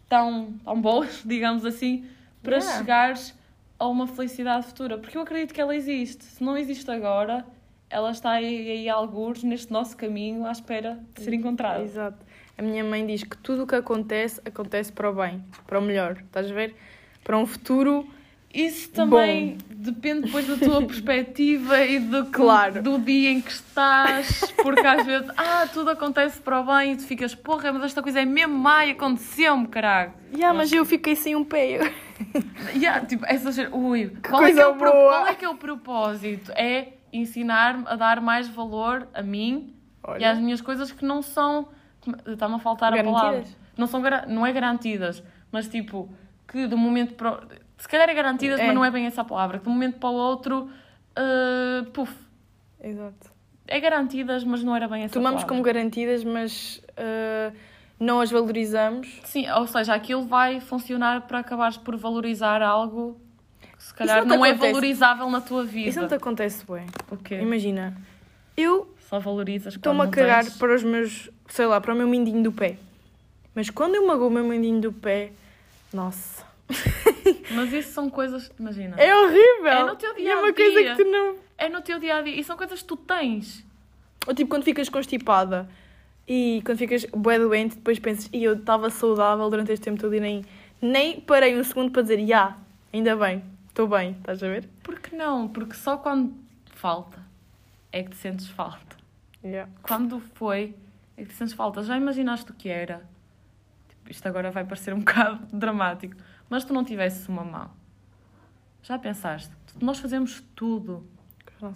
tão, 0.09 0.55
tão 0.65 0.81
boas, 0.81 1.21
digamos 1.27 1.65
assim, 1.65 2.07
para 2.43 2.57
Yeah. 2.57 2.79
chegares 2.79 3.35
a 3.79 3.87
uma 3.89 4.07
felicidade 4.07 4.67
futura. 4.67 4.97
Porque 4.97 5.17
eu 5.19 5.23
acredito 5.23 5.53
que 5.53 5.61
ela 5.61 5.75
existe. 5.77 6.25
Se 6.25 6.43
não 6.43 6.57
existe 6.57 6.91
agora, 6.91 7.45
ela 7.91 8.11
está 8.11 8.31
aí, 8.31 8.71
aí 8.71 8.89
algures 8.89 9.43
neste 9.43 9.71
nosso 9.73 9.97
caminho 9.97 10.47
à 10.47 10.53
espera 10.53 10.99
de 11.15 11.23
ser 11.25 11.35
encontrada. 11.35 11.83
Exato. 11.83 12.19
A 12.63 12.65
minha 12.65 12.85
mãe 12.85 13.05
diz 13.05 13.25
que 13.25 13.37
tudo 13.39 13.65
o 13.65 13.67
que 13.67 13.75
acontece, 13.75 14.41
acontece 14.47 14.93
para 14.93 15.11
o 15.11 15.13
bem, 15.13 15.43
para 15.67 15.81
o 15.81 15.83
melhor. 15.83 16.19
Estás 16.25 16.49
a 16.49 16.55
ver? 16.55 16.77
Para 17.25 17.37
um 17.37 17.45
futuro. 17.45 18.07
Isso 18.55 18.89
também 18.93 19.59
depende 19.69 20.27
depois 20.27 20.47
da 20.47 20.57
tua 20.59 20.81
perspectiva 20.87 21.81
e 21.85 21.99
do, 21.99 22.27
que- 22.27 22.31
Claro. 22.31 22.81
do 22.81 22.99
dia 23.01 23.33
em 23.33 23.41
que 23.41 23.51
estás, 23.51 24.53
porque 24.63 24.87
às 24.87 25.05
vezes, 25.05 25.29
ah, 25.37 25.67
tudo 25.73 25.91
acontece 25.91 26.41
para 26.41 26.61
o 26.61 26.65
bem 26.65 26.93
e 26.93 26.97
tu 26.99 27.03
ficas, 27.03 27.35
porra, 27.35 27.73
mas 27.73 27.83
esta 27.87 28.01
coisa 28.01 28.21
é 28.21 28.25
mesmo 28.25 28.55
má 28.57 28.87
e 28.87 28.93
aconteceu-me, 28.93 29.67
caralho. 29.67 30.13
Yeah, 30.33 30.57
mas 30.57 30.71
eu 30.73 30.85
fiquei 30.85 31.17
sem 31.17 31.35
um 31.35 31.45
pé. 31.45 31.81
Yeah, 32.77 33.05
tipo, 33.05 33.27
essas, 33.27 33.59
ui, 33.73 34.13
qual, 34.25 34.45
é 34.45 34.51
que 34.51 34.55
coisa 34.55 34.61
é 34.63 34.67
o 34.69 34.77
pro- 34.77 34.93
boa. 34.93 35.09
qual 35.09 35.27
é 35.27 35.35
que 35.35 35.45
é 35.45 35.49
o 35.49 35.57
propósito? 35.57 36.53
É 36.53 36.93
ensinar-me 37.13 37.83
a 37.89 37.97
dar 37.97 38.21
mais 38.21 38.47
valor 38.47 39.09
a 39.13 39.21
mim 39.23 39.75
e 40.21 40.25
às 40.25 40.37
Olha, 40.37 40.41
minhas 40.41 40.61
coisas 40.61 40.93
que 40.93 41.05
não 41.05 41.21
são, 41.21 41.67
está-me 42.27 42.55
a 42.55 42.59
faltar 42.59 42.93
a 42.93 43.03
palavra, 43.03 43.31
Garantidas? 43.31 43.57
não 43.77 43.87
são, 43.87 44.03
não 44.29 44.47
é 44.47 44.53
garantidas, 44.53 45.23
mas 45.51 45.69
tipo, 45.69 46.09
que 46.49 46.67
de 46.67 46.75
um 46.75 46.79
momento 46.79 47.15
para 47.15 47.33
o- 47.33 47.41
se 47.79 47.89
calhar 47.89 48.09
é 48.09 48.15
garantidas, 48.15 48.61
É. 48.61 48.67
mas 48.67 48.75
não 48.75 48.85
é 48.85 48.91
bem 48.91 49.07
essa 49.07 49.23
a 49.23 49.25
palavra, 49.25 49.59
que 49.59 49.65
de 49.65 49.71
um 49.71 49.73
momento 49.73 49.99
para 49.99 50.09
o 50.11 50.15
outro, 50.15 50.71
uh, 51.19 51.85
puf, 51.91 52.13
Exato. 52.83 53.31
é 53.67 53.81
garantidas, 53.81 54.45
mas 54.45 54.63
não 54.63 54.75
era 54.75 54.87
bem 54.89 55.05
essa 55.05 55.13
Tomamos 55.15 55.43
palavra. 55.43 55.49
como 55.49 55.63
garantidas, 55.63 56.23
mas 56.25 56.83
ah, 56.97 57.53
não 57.99 58.21
as 58.21 58.31
valorizamos. 58.31 59.21
Sim, 59.25 59.49
ou 59.51 59.67
seja, 59.67 59.95
aquilo 59.95 60.23
vai 60.27 60.61
funcionar 60.61 61.23
para 61.23 61.39
acabares 61.39 61.77
por 61.77 61.97
valorizar 61.97 62.61
algo 62.63 63.21
que 63.77 63.83
se 63.85 63.95
calhar 63.95 64.25
não 64.27 64.37
não, 64.39 64.45
é 64.47 64.53
valorizável 64.55 65.29
na 65.31 65.41
tua 65.41 65.65
vida. 65.65 65.89
Isso 65.89 66.01
não 66.01 66.09
te 66.09 66.15
acontece 66.15 66.65
bem. 66.71 66.87
O 67.11 67.17
quê? 67.17 67.41
Imagina, 67.41 67.97
eu 68.57 68.95
Só 69.09 69.19
valorizas 69.19 69.75
estou-me 69.75 70.03
a 70.03 70.09
cagar 70.09 70.45
tens. 70.45 70.57
para 70.57 70.75
os 70.75 70.83
meus, 70.83 71.31
sei 71.49 71.67
lá, 71.67 71.81
para 71.81 71.95
o 71.95 71.97
meu 71.97 72.07
mindinho 72.09 72.43
do 72.43 72.53
pé. 72.53 72.77
Mas 73.55 73.69
quando 73.71 73.95
eu 73.97 74.07
magoo 74.07 74.29
o 74.29 74.31
meu 74.31 74.45
mindinho 74.45 74.81
do 74.81 74.93
pé, 74.93 75.33
nossa, 75.93 76.45
Mas 77.51 77.73
isso 77.73 77.93
são 77.93 78.09
coisas, 78.09 78.51
imagina, 78.59 78.97
é 78.99 79.15
horrível. 79.15 79.67
É 79.69 79.85
no 79.85 79.97
teu 79.97 80.19
E 80.19 80.27
é 80.29 80.35
uma 80.37 80.53
dia-a-dia. 80.53 80.73
coisa 80.75 80.97
que 80.97 81.05
tu 81.05 81.11
não. 81.11 81.37
é 81.59 81.69
no 81.69 81.83
teu 81.83 81.99
dia 81.99 82.17
a 82.17 82.23
dia 82.23 82.35
e 82.41 82.43
são 82.45 82.57
coisas 82.57 82.81
que 82.81 82.89
tu 82.89 82.97
tens. 82.97 83.65
Ou 84.27 84.35
tipo 84.35 84.49
quando 84.49 84.65
ficas 84.65 84.89
constipada 84.89 85.69
e 86.27 86.63
quando 86.65 86.79
ficas 86.79 87.05
bué 87.07 87.39
doente, 87.39 87.75
depois 87.77 87.99
pensas, 87.99 88.29
e 88.33 88.43
eu 88.45 88.55
estava 88.55 88.89
saudável 88.91 89.49
durante 89.51 89.73
este 89.73 89.85
tempo 89.85 90.01
todo 90.01 90.15
e 90.15 90.21
nem, 90.21 90.45
nem 90.81 91.21
parei 91.21 91.59
um 91.59 91.65
segundo 91.65 91.91
para 91.91 92.03
dizer, 92.03 92.25
já, 92.27 92.57
ainda 92.93 93.15
bem, 93.17 93.43
estou 93.69 93.87
bem, 93.87 94.13
estás 94.19 94.43
a 94.43 94.49
ver? 94.49 94.67
Por 94.83 94.99
que 94.99 95.15
não? 95.15 95.49
Porque 95.49 95.75
só 95.75 95.97
quando 95.99 96.33
falta 96.75 97.21
é 97.93 98.03
que 98.03 98.11
te 98.11 98.17
sentes 98.17 98.49
falta. 98.49 98.97
Yeah. 99.45 99.71
Quando 99.83 100.19
foi 100.21 100.75
é 101.17 101.23
que 101.23 101.29
te 101.29 101.35
sentes 101.35 101.55
falta. 101.55 101.83
Já 101.83 101.97
imaginaste 101.97 102.51
o 102.51 102.55
que 102.55 102.69
era? 102.69 103.03
Tipo, 103.89 104.11
isto 104.11 104.27
agora 104.27 104.51
vai 104.51 104.65
parecer 104.65 104.95
um 104.95 104.99
bocado 105.05 105.47
dramático. 105.53 106.17
Mas 106.49 106.65
tu 106.65 106.73
não 106.73 106.85
tivesses 106.85 107.29
uma 107.29 107.45
mão. 107.45 107.71
Já 108.83 108.99
pensaste? 108.99 109.53
Nós 109.81 109.99
fazemos 109.99 110.43
tudo. 110.55 111.07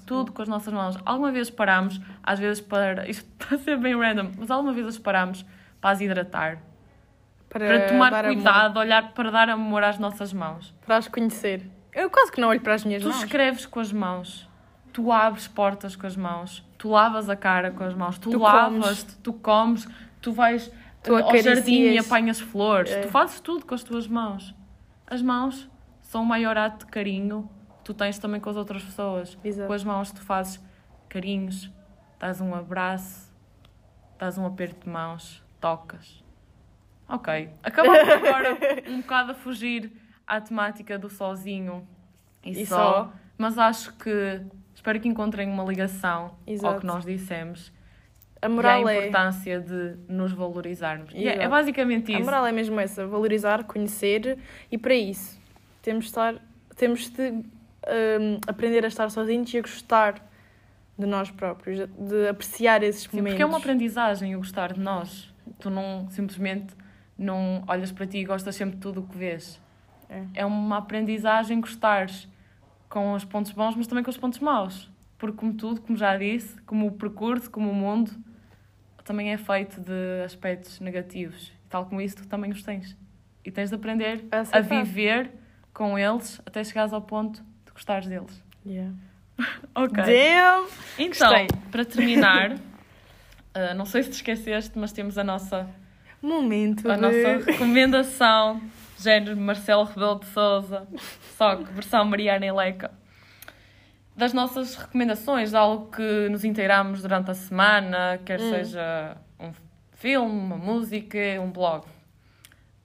Tudo 0.05 0.33
com 0.33 0.43
as 0.43 0.49
nossas 0.49 0.73
mãos. 0.75 0.99
Alguma 1.05 1.31
vez 1.31 1.49
parámos, 1.49 2.01
às 2.23 2.41
vezes 2.41 2.61
para. 2.61 3.07
Isto 3.09 3.29
está 3.41 3.55
a 3.55 3.59
ser 3.59 3.79
bem 3.79 3.97
random, 3.97 4.33
mas 4.37 4.51
alguma 4.51 4.73
vez 4.73 4.85
as 4.87 4.99
parámos 4.99 5.47
para 5.81 5.91
as 5.91 6.01
hidratar. 6.01 6.59
Para 7.49 7.87
tomar 7.87 8.11
dar 8.11 8.25
amor, 8.25 8.35
cuidado, 8.35 8.79
olhar 8.81 9.13
para 9.15 9.31
dar 9.31 9.49
amor 9.49 9.85
às 9.85 9.99
nossas 9.99 10.33
mãos. 10.33 10.75
para 10.85 10.97
as 10.97 11.07
conhecer. 11.07 11.71
Eu 11.93 12.11
quase 12.11 12.33
que 12.33 12.41
não 12.41 12.49
olho 12.49 12.61
para 12.61 12.75
as 12.75 12.85
minhas 12.85 13.01
Tu 13.03 13.09
mãos. 13.09 13.23
escreves 13.23 13.65
com 13.65 13.79
as 13.79 13.93
mãos, 13.93 14.46
tu 14.97 15.13
abres 15.13 15.47
portas 15.47 15.95
com 15.95 16.07
as 16.07 16.17
mãos, 16.17 16.65
tu 16.79 16.89
lavas 16.89 17.29
a 17.29 17.37
cara 17.37 17.71
com 17.71 17.85
as 17.85 17.93
mãos, 17.93 18.17
tu, 18.19 18.31
Tu 18.31 18.39
lavas, 18.39 19.05
tu 19.23 19.31
comes, 19.35 19.87
tu 20.23 20.33
vais 20.33 20.73
Tu 21.03 21.15
ao 21.15 21.37
jardim 21.37 21.83
e 21.83 21.99
apanhas 21.99 22.41
flores, 22.41 22.91
É. 22.91 23.01
tu 23.03 23.09
fazes 23.09 23.39
tudo 23.41 23.67
com 23.67 23.75
as 23.75 23.83
tuas 23.83 24.09
mãos. 24.09 24.55
As 25.07 25.21
mãos 25.21 25.69
são 26.01 26.23
o 26.23 26.25
maior 26.25 26.57
ato 26.57 26.87
de 26.87 26.91
carinho 26.91 27.47
que 27.77 27.85
tu 27.85 27.93
tens 27.93 28.19
também 28.19 28.41
com 28.41 28.49
as 28.49 28.57
outras 28.57 28.83
pessoas. 28.83 29.37
Exato. 29.45 29.67
Com 29.69 29.75
as 29.75 29.85
mãos 29.85 30.11
tu 30.13 30.23
fazes 30.23 30.59
carinhos, 31.11 31.71
dás 32.19 32.41
um 32.41 32.55
abraço, 32.55 33.31
dás 34.19 34.39
um 34.39 34.47
aperto 34.47 34.85
de 34.87 34.89
mãos, 34.91 35.45
tocas. 35.61 36.25
Ok, 37.07 37.51
acabamos 37.63 37.99
agora 38.09 38.57
um 38.89 39.03
bocado 39.03 39.33
a 39.33 39.35
fugir 39.35 39.93
à 40.27 40.41
temática 40.41 40.99
do 40.99 41.11
sozinho 41.11 41.87
e, 42.43 42.63
E 42.63 42.67
só, 42.67 42.77
só. 42.77 43.13
mas 43.37 43.59
acho 43.59 43.93
que 43.99 44.41
espero 44.87 45.01
que 45.01 45.09
encontrem 45.09 45.49
uma 45.51 45.65
ligação 45.65 46.27
ao 46.27 46.33
Exato. 46.47 46.81
que 46.81 46.87
nós 46.87 47.05
dissemos 47.05 47.73
A 48.41 48.47
e 48.47 48.49
moral 48.49 48.87
a 48.87 48.95
é. 48.95 48.99
importância 49.09 49.59
de 49.61 49.97
nos 50.09 50.31
valorizarmos. 50.33 51.11
E 51.13 51.27
é, 51.27 51.43
é 51.43 51.49
basicamente 51.49 52.13
A 52.13 52.17
isso. 52.17 52.25
moral 52.25 52.47
é 52.47 52.53
mesmo 52.53 52.79
essa, 52.79 53.05
valorizar, 53.05 53.65
conhecer 53.65 54.39
e 54.71 54.79
para 54.79 54.95
isso 54.95 55.41
temos 55.83 56.05
de 56.05 56.11
estar, 56.11 56.35
temos 56.77 57.11
de 57.11 57.31
hum, 57.31 57.45
aprender 58.47 58.85
a 58.85 58.89
estar 58.89 59.11
sozinhos 59.11 59.53
e 59.53 59.59
a 59.59 59.63
gostar 59.63 60.15
de 60.97 61.05
nós 61.07 61.31
próprios, 61.33 61.79
de- 61.81 61.87
de 62.09 62.29
apreciar 62.29 62.83
esses 62.85 63.03
Sim, 63.03 63.17
momentos. 63.17 63.33
porque 63.35 63.43
é 63.43 63.47
uma 63.47 63.59
aprendizagem 63.59 64.37
o 64.37 64.39
gostar 64.39 64.73
de 64.73 64.81
nós. 64.81 65.33
Tu 65.59 65.69
não 65.69 66.09
simplesmente 66.11 66.75
não 67.19 67.65
olhas 67.67 67.91
para 67.91 68.07
ti 68.07 68.19
e 68.19 68.25
gostas 68.25 68.55
sempre 68.55 68.77
de 68.77 68.83
tudo 68.83 69.01
o 69.01 69.03
que 69.05 69.17
vês. 69.19 69.61
É. 70.09 70.23
É 70.35 70.47
uma 70.47 70.79
aprendizagem 70.79 71.61
gostares 71.61 72.29
com 72.89 73.13
os 73.15 73.25
pontos 73.25 73.53
bons, 73.53 73.75
mas 73.77 73.87
também 73.87 74.05
com 74.05 74.11
os 74.11 74.17
pontos 74.17 74.39
maus. 74.39 74.91
Porque 75.19 75.37
como 75.37 75.55
tudo, 75.55 75.81
como 75.81 75.97
já 75.97 76.17
disse, 76.17 76.61
como 76.63 76.87
o 76.87 76.93
percurso, 76.93 77.51
como 77.51 77.71
o 77.71 77.75
mundo, 77.75 78.13
também 79.07 79.33
é 79.33 79.39
feito 79.39 79.81
de 79.81 80.25
aspectos 80.25 80.81
negativos. 80.81 81.53
E 81.65 81.69
tal 81.69 81.87
como 81.87 82.01
isso, 82.01 82.17
tu 82.17 82.27
também 82.27 82.51
os 82.51 82.63
tens. 82.63 82.97
E 83.45 83.51
tens 83.51 83.71
de 83.71 83.77
aprender 83.77 84.25
A 84.53 84.61
viver 84.61 85.31
com 85.73 85.99
eles 85.99 86.41
até 86.45 86.63
chegares 86.65 86.93
ao 86.93 87.01
ponto 87.01 87.41
de 87.65 87.73
gostares 87.73 88.09
deles. 88.09 88.43
Yeah. 88.65 88.93
Ok. 89.75 90.03
Damn! 90.03 90.67
Então, 90.99 91.29
Gostei. 91.29 91.47
para 91.71 91.85
terminar, 91.85 92.57
ah, 93.55 93.75
não 93.77 93.85
sei 93.85 94.03
se 94.03 94.11
te 94.11 94.15
esqueceste, 94.15 94.79
mas 94.79 94.91
temos 94.91 95.19
a 95.19 95.23
nossa, 95.25 95.69
Momento 96.23 96.91
a 96.91 96.97
nossa 96.97 97.45
recomendação, 97.45 98.61
género 98.97 99.37
Marcelo 99.37 99.85
Rebelo 99.85 100.21
de 100.21 100.27
Souza, 100.27 100.87
só 101.37 101.57
que 101.57 101.65
versão 101.73 102.05
Mariana 102.05 102.47
Eleca. 102.47 102.91
Das 104.17 104.33
nossas 104.33 104.75
recomendações, 104.77 105.53
algo 105.53 105.91
que 105.91 106.29
nos 106.31 106.45
inteiramos 106.45 107.03
durante 107.03 107.31
a 107.31 107.35
semana, 107.35 108.19
quer 108.25 108.41
Hum. 108.41 108.51
seja 108.51 109.17
um 109.39 109.53
filme, 109.93 110.31
uma 110.33 110.57
música, 110.57 111.19
um 111.41 111.51
blog. 111.51 111.85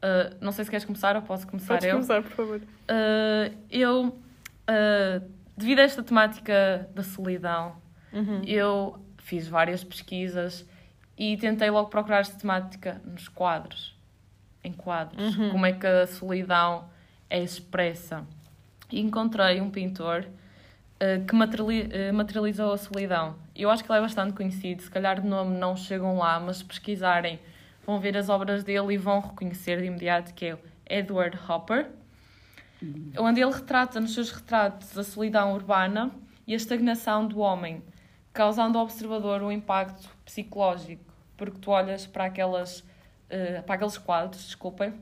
Ah, 0.02 0.34
não 0.42 0.52
sei 0.52 0.66
se 0.66 0.72
queres 0.72 0.86
começar 0.86 1.16
ou 1.16 1.22
posso 1.22 1.48
começar 1.48 1.76
Podes 1.76 1.86
eu. 1.88 1.94
começar, 1.94 2.22
por 2.24 2.32
favor. 2.32 2.58
Uh, 2.60 3.56
eu, 3.70 4.08
uh, 4.08 5.30
devido 5.56 5.80
a 5.80 5.84
esta 5.84 6.04
temática 6.04 6.90
da 6.94 7.04
solidão, 7.04 7.76
Uhum. 8.12 8.42
eu 8.46 9.00
fiz 9.20 9.48
várias 9.48 9.84
pesquisas 9.86 10.66
e 11.18 11.38
tentei 11.38 11.70
logo 11.70 11.90
procurar 11.90 12.20
esta 12.20 12.38
temática 12.38 13.00
nos 13.06 13.30
quadros. 13.30 13.96
Em 14.64 14.74
quadros. 14.74 15.38
Uhum. 15.38 15.52
Como 15.52 15.66
é 15.66 15.74
que 15.74 15.86
a 15.88 16.08
solidão 16.08 16.90
é 17.30 17.42
expressa. 17.42 18.26
E 18.92 19.00
encontrei 19.00 19.62
um 19.62 19.70
pintor 19.70 20.26
uh, 20.26 21.26
que 21.26 21.36
materiali- 21.36 21.90
uh, 22.10 22.14
materializou 22.14 22.74
a 22.74 22.78
solidão. 22.78 23.36
Eu 23.56 23.70
acho 23.70 23.84
que 23.84 23.92
ele 23.92 24.00
é 24.00 24.02
bastante 24.02 24.34
conhecido, 24.34 24.82
se 24.82 24.90
calhar 24.90 25.20
de 25.20 25.28
nome 25.28 25.58
não 25.58 25.76
chegam 25.76 26.18
lá, 26.18 26.40
mas 26.40 26.58
se 26.58 26.66
pesquisarem 26.66 27.40
vão 27.86 28.00
ver 28.00 28.16
as 28.18 28.30
obras 28.30 28.64
dele 28.64 28.94
e 28.94 28.98
vão 28.98 29.20
reconhecer 29.20 29.80
de 29.80 29.88
imediato 29.88 30.34
que 30.34 30.46
é 30.46 30.54
o 30.54 30.60
Edward 30.88 31.38
Hopper 31.50 31.90
onde 33.18 33.42
ele 33.42 33.52
retrata 33.52 34.00
nos 34.00 34.14
seus 34.14 34.32
retratos 34.32 34.98
a 34.98 35.04
solidão 35.04 35.54
urbana 35.54 36.12
e 36.48 36.54
a 36.54 36.58
estagnação 36.58 37.28
do 37.28 37.40
homem, 37.40 37.84
causando 38.34 38.78
ao 38.78 38.84
observador 38.86 39.44
um 39.44 39.52
impacto 39.52 40.10
psicológico, 40.26 41.14
porque 41.38 41.60
tu 41.60 41.70
olhas 41.72 42.08
para 42.08 42.26
aquelas 42.26 42.84
eh, 43.32 43.62
para 43.62 43.76
aqueles 43.76 43.98
quadros, 43.98 44.44
desculpem, 44.44 44.94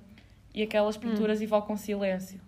e 0.53 0.61
aquelas 0.63 0.95
pinturas 0.95 1.41
evocam 1.41 1.75
silêncio. 1.75 2.39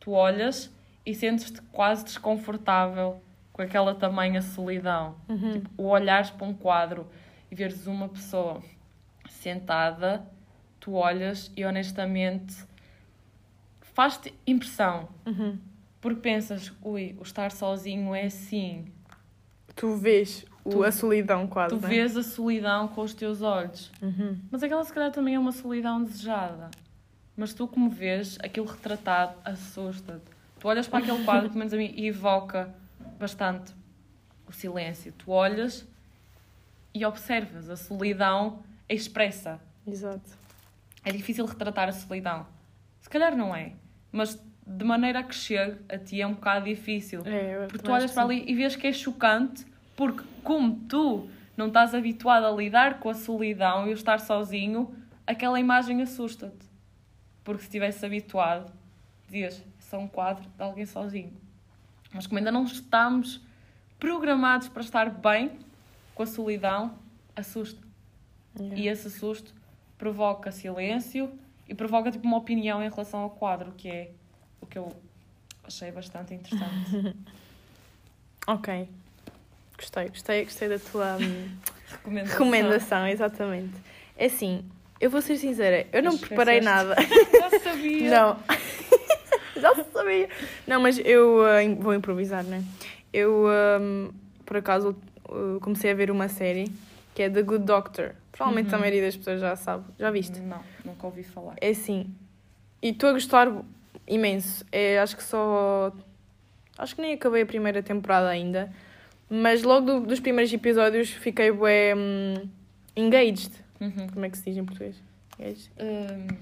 Tu 0.00 0.12
olhas 0.12 0.70
e 1.04 1.14
sentes-te 1.14 1.60
quase 1.72 2.04
desconfortável 2.04 3.20
com 3.52 3.62
aquela 3.62 3.94
tamanha 3.94 4.40
solidão. 4.40 5.16
Uhum. 5.28 5.52
Tipo, 5.52 5.70
o 5.76 5.86
olhares 5.86 6.30
para 6.30 6.46
um 6.46 6.54
quadro 6.54 7.06
e 7.50 7.54
veres 7.54 7.86
uma 7.86 8.08
pessoa 8.08 8.62
sentada, 9.28 10.24
tu 10.80 10.94
olhas 10.94 11.52
e 11.56 11.64
honestamente 11.64 12.64
faz-te 13.80 14.34
impressão. 14.46 15.08
Uhum. 15.26 15.58
Porque 16.00 16.20
pensas, 16.20 16.72
ui, 16.82 17.16
o 17.18 17.22
estar 17.22 17.50
sozinho 17.50 18.14
é 18.14 18.24
assim. 18.24 18.86
Tu 19.74 19.96
vês 19.96 20.44
Tu- 20.70 20.84
a 20.84 20.92
solidão 20.92 21.46
quase, 21.46 21.74
Tu 21.74 21.80
né? 21.82 21.88
vês 21.88 22.16
a 22.16 22.22
solidão 22.22 22.88
com 22.88 23.00
os 23.02 23.12
teus 23.14 23.42
olhos. 23.42 23.90
Uhum. 24.00 24.38
Mas 24.50 24.62
aquela 24.62 24.84
se 24.84 24.92
calhar 24.92 25.10
também 25.10 25.34
é 25.34 25.38
uma 25.38 25.52
solidão 25.52 26.02
desejada. 26.02 26.70
Mas 27.36 27.52
tu 27.52 27.66
como 27.66 27.90
vês, 27.90 28.38
aquilo 28.42 28.66
retratado 28.66 29.34
assusta-te. 29.44 30.22
Tu 30.60 30.68
olhas 30.68 30.86
para 30.86 31.00
aquele 31.00 31.24
quadro, 31.24 31.48
pelo 31.48 31.58
menos 31.58 31.72
a 31.74 31.76
mim, 31.76 31.92
e 31.96 32.06
evoca 32.06 32.72
bastante 33.18 33.72
o 34.46 34.52
silêncio. 34.52 35.12
Tu 35.18 35.30
olhas 35.30 35.84
e 36.94 37.04
observas 37.04 37.68
a 37.68 37.76
solidão 37.76 38.60
expressa. 38.88 39.58
Exato. 39.86 40.30
É 41.04 41.10
difícil 41.10 41.44
retratar 41.46 41.88
a 41.88 41.92
solidão. 41.92 42.46
Se 43.00 43.08
calhar 43.08 43.34
não 43.36 43.54
é. 43.56 43.72
Mas 44.12 44.38
de 44.64 44.84
maneira 44.84 45.22
que 45.24 45.34
chegue 45.34 45.78
a 45.88 45.98
ti 45.98 46.20
é 46.20 46.26
um 46.26 46.34
bocado 46.34 46.66
difícil. 46.66 47.22
É, 47.24 47.66
Porque 47.66 47.78
tu 47.82 47.90
olhas 47.90 48.12
para 48.12 48.22
ali 48.22 48.44
e 48.46 48.54
vês 48.54 48.76
que 48.76 48.86
é 48.86 48.92
chocante, 48.92 49.66
porque 50.02 50.24
como 50.42 50.74
tu 50.88 51.28
não 51.56 51.68
estás 51.68 51.94
habituado 51.94 52.44
a 52.44 52.50
lidar 52.50 52.98
com 52.98 53.08
a 53.08 53.14
solidão 53.14 53.86
e 53.86 53.90
o 53.90 53.94
estar 53.94 54.18
sozinho, 54.18 54.92
aquela 55.24 55.60
imagem 55.60 56.02
assusta-te. 56.02 56.66
Porque 57.44 57.60
se 57.60 57.68
estivesse 57.68 58.04
habituado, 58.04 58.72
dizias, 59.26 59.60
é 59.60 59.80
só 59.80 60.00
um 60.00 60.08
quadro 60.08 60.42
de 60.42 60.60
alguém 60.60 60.84
sozinho. 60.86 61.32
Mas 62.12 62.26
como 62.26 62.38
ainda 62.38 62.50
não 62.50 62.64
estamos 62.64 63.40
programados 64.00 64.68
para 64.68 64.82
estar 64.82 65.08
bem 65.08 65.52
com 66.16 66.24
a 66.24 66.26
solidão, 66.26 66.98
assusta. 67.36 67.80
sim. 68.56 68.74
E 68.74 68.88
esse 68.88 69.08
susto 69.08 69.54
provoca 69.96 70.50
silêncio 70.50 71.32
e 71.68 71.76
provoca 71.76 72.10
tipo 72.10 72.26
uma 72.26 72.38
opinião 72.38 72.82
em 72.82 72.90
relação 72.90 73.20
ao 73.20 73.30
quadro, 73.30 73.70
que 73.70 73.88
é 73.88 74.10
o 74.60 74.66
que 74.66 74.76
eu 74.76 74.92
achei 75.62 75.92
bastante 75.92 76.34
interessante. 76.34 77.16
Ok. 78.44 78.88
Gostei, 79.82 80.08
gostei, 80.08 80.44
gostei 80.44 80.68
da 80.68 80.78
tua 80.78 81.16
hum, 81.20 81.48
Recomendação. 81.90 82.32
recomendação, 82.38 83.06
exatamente. 83.08 83.74
É 84.16 84.26
assim, 84.26 84.64
eu 85.00 85.10
vou 85.10 85.20
ser 85.20 85.36
sincera, 85.36 85.86
eu 85.92 86.02
não 86.02 86.12
Mas 86.12 86.20
preparei 86.20 86.58
esqueceste. 86.58 86.64
nada. 86.64 86.96
Já 87.50 87.58
sabia. 87.58 88.10
Não. 88.10 88.38
Já 89.60 89.74
sabia. 89.92 90.28
Não, 90.66 90.80
mas 90.80 90.98
eu 90.98 91.42
im- 91.60 91.74
vou 91.76 91.92
improvisar, 91.94 92.42
né? 92.44 92.62
Eu, 93.12 93.46
ahm, 93.48 94.10
por 94.46 94.56
acaso, 94.56 94.96
uh, 95.28 95.58
comecei 95.60 95.90
a 95.90 95.94
ver 95.94 96.10
uma 96.10 96.28
série 96.28 96.72
que 97.14 97.22
é 97.22 97.28
The 97.30 97.42
Good 97.42 97.64
Doctor. 97.64 98.14
Provavelmente 98.30 98.70
Uhum. 98.70 98.76
a 98.76 98.78
maioria 98.78 99.02
das 99.02 99.16
pessoas 99.16 99.40
já 99.40 99.54
sabe. 99.56 99.84
Já 99.98 100.10
viste? 100.10 100.40
Não, 100.40 100.60
nunca 100.84 101.06
ouvi 101.06 101.22
falar. 101.22 101.54
É 101.60 101.68
assim. 101.70 102.06
E 102.80 102.88
estou 102.90 103.10
a 103.10 103.12
gostar 103.12 103.52
imenso. 104.08 104.64
É, 104.72 104.98
acho 105.00 105.16
que 105.16 105.22
só. 105.22 105.92
Acho 106.78 106.96
que 106.96 107.02
nem 107.02 107.12
acabei 107.12 107.42
a 107.42 107.46
primeira 107.46 107.82
temporada 107.82 108.28
ainda. 108.28 108.72
Mas 109.34 109.62
logo 109.62 109.86
do- 109.86 110.00
dos 110.06 110.20
primeiros 110.20 110.52
episódios 110.52 111.08
fiquei 111.10 111.50
bué, 111.50 111.94
hum, 111.96 112.34
engaged. 112.94 113.50
Uhum. 113.80 114.06
Como 114.12 114.24
é 114.26 114.28
que 114.28 114.36
se 114.36 114.44
diz 114.44 114.56
em 114.58 114.64
português? 114.64 114.96
Engaged. 115.38 115.70
Hum, 115.80 116.36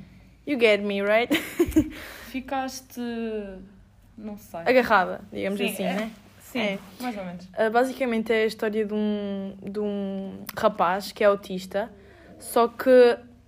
You 0.47 0.59
get 0.59 0.81
me, 0.83 1.01
right? 1.03 1.33
ficaste. 2.31 3.01
Não 4.19 4.37
sei. 4.37 4.61
Agarrada, 4.61 5.21
digamos 5.33 5.59
Sim, 5.59 5.67
assim, 5.67 5.85
é- 5.85 5.95
né? 5.95 6.11
Sim, 6.41 6.59
é. 6.61 6.79
mais 7.01 7.17
ou 7.17 7.25
menos. 7.25 7.45
Uh, 7.47 7.71
basicamente 7.73 8.33
é 8.33 8.43
a 8.43 8.47
história 8.47 8.85
de 8.85 8.93
um, 8.93 9.55
de 9.63 9.79
um 9.79 10.43
rapaz 10.59 11.13
que 11.13 11.23
é 11.23 11.27
autista, 11.29 11.89
só 12.41 12.67
que 12.67 12.91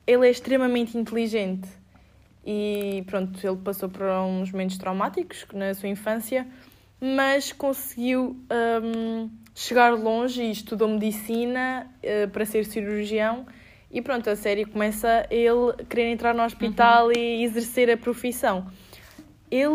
ele 0.07 0.27
é 0.27 0.31
extremamente 0.31 0.97
inteligente. 0.97 1.69
E 2.47 3.03
pronto, 3.07 3.45
ele 3.45 3.57
passou 3.57 3.89
por 3.89 4.03
uns 4.03 4.53
momentos 4.53 4.79
traumáticos 4.79 5.45
na 5.53 5.75
sua 5.75 5.89
infância, 5.89 6.47
mas 7.05 7.51
conseguiu 7.53 8.37
um, 8.83 9.29
chegar 9.53 9.91
longe 9.91 10.43
e 10.43 10.53
estudou 10.53 10.87
medicina 10.87 11.91
uh, 11.99 12.31
para 12.31 12.47
ser 12.47 12.65
cirurgião. 12.65 13.45
E 13.91 14.01
pronto, 14.01 14.31
a 14.31 14.37
série 14.37 14.65
começa 14.65 15.27
ele 15.31 15.73
querer 15.91 16.13
entrar 16.13 16.33
no 16.33 16.43
hospital 16.43 17.11
e 17.13 17.43
exercer 17.43 17.91
a 17.91 17.97
profissão. 17.97 18.71
Ele. 19.51 19.69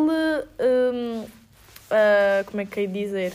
um, 0.60 1.26
ah, 1.90 2.44
como 2.46 2.62
é 2.62 2.66
que 2.66 2.82
é 2.82 2.86
dizer? 2.86 3.34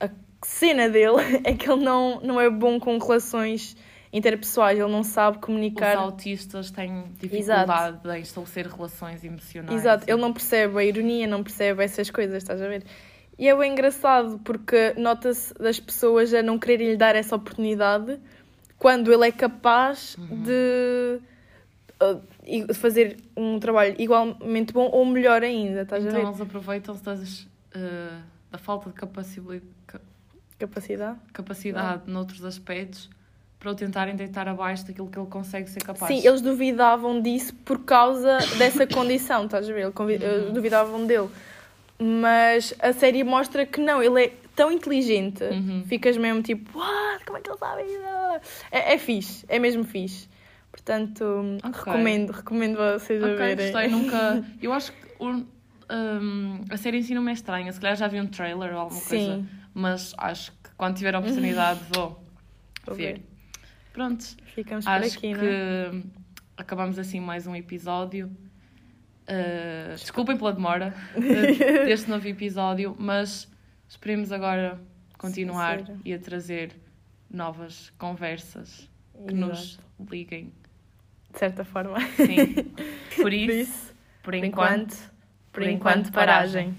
A 0.00 0.08
cena 0.42 0.88
dele 0.88 1.16
é 1.44 1.54
que 1.54 1.70
ele 1.70 1.84
não, 1.84 2.20
não 2.20 2.40
é 2.40 2.48
bom 2.48 2.80
com 2.80 2.98
relações 2.98 3.76
interpessoais, 4.12 4.78
ele 4.78 4.90
não 4.92 5.02
sabe 5.02 5.38
comunicar. 5.38 5.96
Os 5.96 6.02
autistas 6.02 6.70
têm 6.70 7.04
dificuldade 7.18 7.98
em 8.18 8.20
estabelecer 8.20 8.66
relações 8.66 9.24
emocionais. 9.24 9.80
Exato, 9.80 10.04
ele 10.06 10.20
não 10.20 10.32
percebe 10.32 10.78
a 10.78 10.84
ironia, 10.84 11.26
não 11.26 11.42
percebe 11.42 11.82
essas 11.82 12.10
coisas, 12.10 12.36
estás 12.36 12.60
a 12.60 12.68
ver? 12.68 12.84
E 13.38 13.48
é 13.48 13.56
bem 13.56 13.72
engraçado 13.72 14.38
porque 14.44 14.92
nota-se 14.98 15.54
das 15.54 15.80
pessoas 15.80 16.32
a 16.34 16.42
não 16.42 16.58
quererem 16.58 16.90
lhe 16.90 16.96
dar 16.96 17.16
essa 17.16 17.34
oportunidade 17.34 18.20
quando 18.78 19.12
ele 19.12 19.26
é 19.26 19.32
capaz 19.32 20.16
Uhum. 20.18 20.42
de 20.42 21.20
uh, 22.02 22.74
fazer 22.74 23.16
um 23.36 23.58
trabalho 23.58 23.94
igualmente 23.98 24.72
bom 24.74 24.90
ou 24.92 25.06
melhor 25.06 25.42
ainda, 25.42 25.82
estás 25.82 26.04
a 26.04 26.08
Então 26.08 26.20
ver? 26.20 26.26
eles 26.28 26.40
aproveitam-se 26.40 27.02
das, 27.02 27.48
eh, 27.74 28.18
da 28.50 28.58
falta 28.58 28.90
de 28.90 28.94
capacidade, 28.94 29.62
Capacidade. 30.58 31.18
capacidade 31.32 32.02
noutros 32.10 32.44
aspectos 32.44 33.08
para 33.62 33.70
o 33.70 33.74
tentarem 33.76 34.16
deitar 34.16 34.48
abaixo 34.48 34.84
daquilo 34.84 35.06
que 35.08 35.16
ele 35.16 35.28
consegue 35.28 35.70
ser 35.70 35.84
capaz. 35.84 36.12
Sim, 36.12 36.26
eles 36.26 36.40
duvidavam 36.40 37.22
disso 37.22 37.54
por 37.64 37.78
causa 37.84 38.38
dessa 38.58 38.84
condição, 38.88 39.44
estás 39.44 39.70
a 39.70 39.72
ver? 39.72 39.82
Ele 39.82 39.92
convi- 39.92 40.18
eh, 40.20 40.46
Uhum. 40.48 40.52
Duvidavam 40.52 41.06
dele. 41.06 41.28
Mas 41.96 42.74
a 42.80 42.92
série 42.92 43.22
mostra 43.22 43.64
que 43.64 43.80
não, 43.80 44.02
ele 44.02 44.24
é 44.24 44.32
tão 44.56 44.72
inteligente. 44.72 45.44
Uhum. 45.44 45.84
Ficas 45.86 46.16
mesmo 46.16 46.42
tipo, 46.42 46.76
what? 46.76 47.24
Como 47.24 47.38
é 47.38 47.40
que 47.40 47.48
ele 47.50 47.58
sabe? 47.58 47.82
É, 48.72 48.94
é 48.94 48.98
fixe, 48.98 49.44
é 49.48 49.60
mesmo 49.60 49.84
fixe. 49.84 50.28
Portanto, 50.72 51.24
Ok. 51.62 51.78
recomendo, 51.84 52.30
recomendo 52.32 52.76
vocês 52.76 53.22
a 53.22 53.26
Ok, 53.28 53.36
verem. 53.36 53.56
gostei, 53.72 53.86
nunca. 53.94 54.44
Eu 54.60 54.72
acho 54.72 54.90
que 54.90 54.98
um, 55.20 55.46
a 56.68 56.76
série 56.76 56.98
em 56.98 57.02
si 57.02 57.14
não 57.14 57.22
me 57.22 57.30
é 57.30 57.34
estranha. 57.34 57.70
Se 57.72 57.78
calhar 57.80 57.94
já 57.96 58.08
vi 58.08 58.20
um 58.20 58.26
trailer 58.26 58.72
ou 58.72 58.80
alguma 58.80 59.00
coisa. 59.02 59.36
Sim, 59.36 59.46
Mas 59.72 60.12
acho 60.18 60.50
que 60.50 60.70
quando 60.76 60.96
tiver 60.96 61.14
a 61.14 61.20
oportunidade 61.20 61.80
vou 61.94 62.20
vou 62.84 62.96
ver. 62.96 63.18
ver. 63.18 63.31
Pronto, 63.92 64.24
Ficamos 64.54 64.84
por 64.84 64.90
acho 64.90 65.18
aqui, 65.18 65.34
que 65.34 65.44
é? 65.44 66.02
acabamos 66.56 66.98
assim 66.98 67.20
mais 67.20 67.46
um 67.46 67.54
episódio. 67.54 68.26
Uh, 69.28 69.94
desculpem 69.94 70.36
pela 70.36 70.52
demora 70.52 70.94
deste 71.86 72.08
novo 72.10 72.26
episódio, 72.26 72.96
mas 72.98 73.48
esperemos 73.88 74.32
agora 74.32 74.80
continuar 75.18 75.80
Sincero. 75.80 76.00
e 76.04 76.12
a 76.12 76.18
trazer 76.18 76.72
novas 77.30 77.90
conversas 77.98 78.88
que 79.26 79.34
Exato. 79.34 79.36
nos 79.36 79.80
liguem. 80.10 80.52
De 81.32 81.38
certa 81.38 81.64
forma. 81.64 81.98
Sim. 82.16 82.54
Por 83.14 83.22
Por 83.22 83.32
isso, 83.32 83.52
isso, 83.52 83.86
por 84.22 84.32
por 84.32 84.34
enquanto, 84.34 85.12
por 85.52 85.62
enquanto, 85.62 86.10
paragem. 86.12 86.74